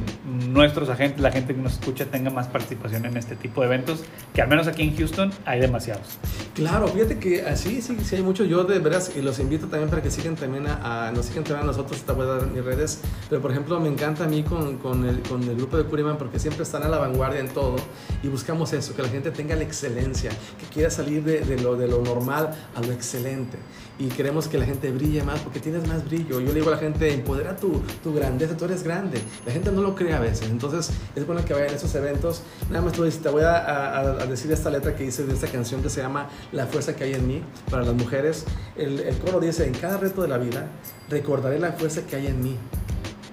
nuestros 0.48 0.90
agentes, 0.90 1.20
la 1.20 1.32
gente 1.32 1.54
que 1.54 1.62
nos 1.62 1.74
escucha, 1.74 2.06
tenga 2.06 2.30
más 2.30 2.48
participación 2.48 3.06
en 3.06 3.18
este 3.18 3.36
tipo 3.36 3.62
de 3.62 3.68
eventos, 3.68 4.04
que 4.34 4.42
al 4.42 4.48
menos 4.48 4.68
aquí 4.68 4.84
en 4.84 4.96
Houston 4.96 5.32
hay 5.46 5.60
demasiados. 5.60 6.18
Claro, 6.56 6.88
fíjate 6.88 7.20
que 7.20 7.42
así 7.42 7.82
sí, 7.82 7.98
sí 8.04 8.16
hay 8.16 8.22
mucho. 8.22 8.46
Yo 8.46 8.64
de 8.64 8.80
veras, 8.80 9.12
y 9.16 9.22
los 9.22 9.40
invito 9.40 9.68
también 9.68 9.90
para 9.90 10.02
que 10.02 10.10
sigan 10.10 10.36
también 10.36 10.68
a, 10.68 11.08
a 11.08 11.12
nos 11.12 11.26
sigan 11.26 11.44
también 11.44 11.64
a 11.64 11.68
nosotros, 11.68 12.02
te 12.02 12.12
voy 12.14 12.26
a 12.26 12.30
dar 12.30 12.48
mis 12.48 12.64
redes. 12.64 13.02
Pero 13.30 13.42
por 13.42 13.52
ejemplo, 13.52 13.80
me 13.80 13.90
encanta 13.90 14.24
a 14.24 14.28
mí 14.28 14.44
con, 14.44 14.78
con, 14.78 15.06
el, 15.06 15.20
con 15.22 15.44
el 15.44 15.56
grupo 15.56 15.78
de 15.78 15.84
Curiman 15.84 16.18
porque 16.18 16.40
siempre 16.40 16.64
están 16.64 16.84
a 16.84 16.88
la 16.88 16.98
vanguardia 16.98 17.42
en 17.42 17.50
todo 17.50 17.76
y 18.24 18.30
buscamos 18.30 18.72
eso, 18.74 18.96
que 18.96 19.02
la 19.02 19.10
gente 19.10 19.32
tenga 19.32 19.56
la 19.56 19.64
excelencia, 19.64 20.32
que 20.60 20.66
quiera 20.74 20.90
salir 20.90 21.24
de, 21.24 21.42
de 21.42 21.60
lo, 21.62 21.76
de 21.76 21.88
lo 21.88 22.02
normal 22.02 22.56
a 22.76 22.82
lo 22.82 22.94
excelente. 22.94 23.58
Y 24.00 24.08
queremos 24.08 24.48
que 24.48 24.58
la 24.58 24.66
gente 24.66 24.90
brille 24.92 25.22
más 25.24 25.42
porque 25.42 25.60
tienes 25.60 25.86
más 25.86 26.06
brillo. 26.06 26.40
Yo 26.40 26.48
le 26.48 26.54
digo 26.54 26.70
a 26.70 26.72
la 26.72 26.78
gente, 26.78 27.14
empodera 27.14 27.58
tu, 27.58 27.82
tu 28.02 28.14
grandeza, 28.14 28.56
tú 28.56 28.64
eres 28.64 28.82
grande. 28.82 29.22
La 29.46 29.52
gente 29.52 29.74
no 29.74 29.82
lo 29.82 29.94
cree 29.94 30.14
a 30.14 30.22
veces. 30.22 30.50
Entonces 30.50 30.90
es 31.16 31.28
bueno 31.28 31.44
que 31.44 31.54
vayan 31.54 31.72
a 31.72 31.76
esos 31.76 31.94
eventos. 31.96 32.42
Nada 32.70 32.82
más 32.82 32.94
te 32.94 33.30
voy 33.30 33.44
a, 33.44 33.58
a, 33.58 34.00
a, 34.00 34.26
decir 34.26 34.50
esta 34.54 34.70
letra 34.70 34.96
que 34.96 35.04
hice 35.04 35.26
de 35.26 35.34
esta 35.34 35.48
canción 35.48 35.84
que 35.84 35.90
se 35.90 36.02
llama 36.02 36.30
La 36.54 36.66
fuerza 36.66 36.96
que 36.96 37.04
hay 37.04 37.14
en 37.14 37.28
mí 37.28 37.44
para 37.70 37.84
las 37.84 37.94
mujeres. 37.94 38.46
El, 38.78 39.02
el 39.02 39.18
coro 39.18 39.42
dice, 39.42 39.68
en 39.68 39.74
cada 39.74 39.98
reto 39.98 40.22
de 40.22 40.30
la 40.30 40.38
vida 40.38 40.70
recordaré 41.10 41.60
la 41.60 41.74
fuerza 41.74 42.04
que 42.04 42.16
hay 42.16 42.28
en 42.28 42.42
mí 42.42 42.56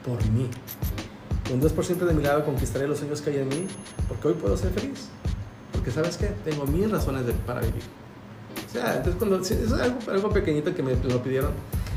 por 0.04 0.18
mí. 0.30 0.50
Con 1.48 1.60
Dios 1.60 1.72
por 1.72 1.86
de 1.86 2.12
mi 2.12 2.24
lado 2.24 2.44
conquistaré 2.44 2.88
los 2.88 2.98
sueños 2.98 3.20
que 3.20 3.30
hay 3.30 3.38
en 3.38 3.48
mí 3.48 3.68
porque 4.08 4.26
hoy 4.26 4.34
puedo 4.34 4.56
ser 4.56 4.72
feliz. 4.72 5.10
Porque 5.72 5.92
sabes 5.92 6.16
qué, 6.16 6.26
tengo 6.44 6.66
mil 6.66 6.90
razones 6.90 7.24
de, 7.24 7.32
para 7.32 7.60
vivir. 7.60 7.84
Entonces 8.78 9.14
cuando, 9.16 9.40
es 9.40 9.72
algo, 9.72 9.98
algo 10.10 10.30
pequeñito 10.30 10.74
que 10.74 10.82
me 10.82 10.94
lo 10.94 11.22
pidieron, 11.22 11.52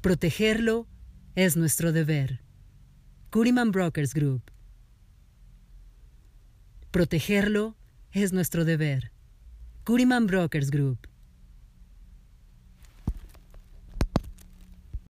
Protegerlo 0.00 0.88
es 1.34 1.56
nuestro 1.56 1.92
deber. 1.92 2.40
Curiman 3.30 3.72
Brokers 3.72 4.14
Group. 4.14 4.50
Protegerlo 6.90 7.76
es 8.12 8.32
nuestro 8.32 8.64
deber. 8.64 9.12
Curiman 9.84 10.26
Brokers 10.26 10.70
Group. 10.70 11.06